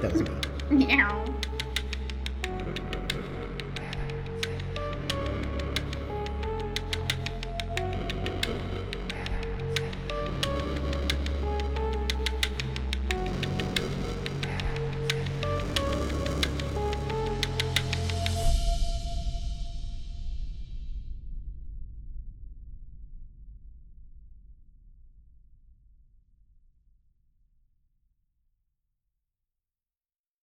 [0.00, 0.30] That was me.
[0.86, 1.24] Meow.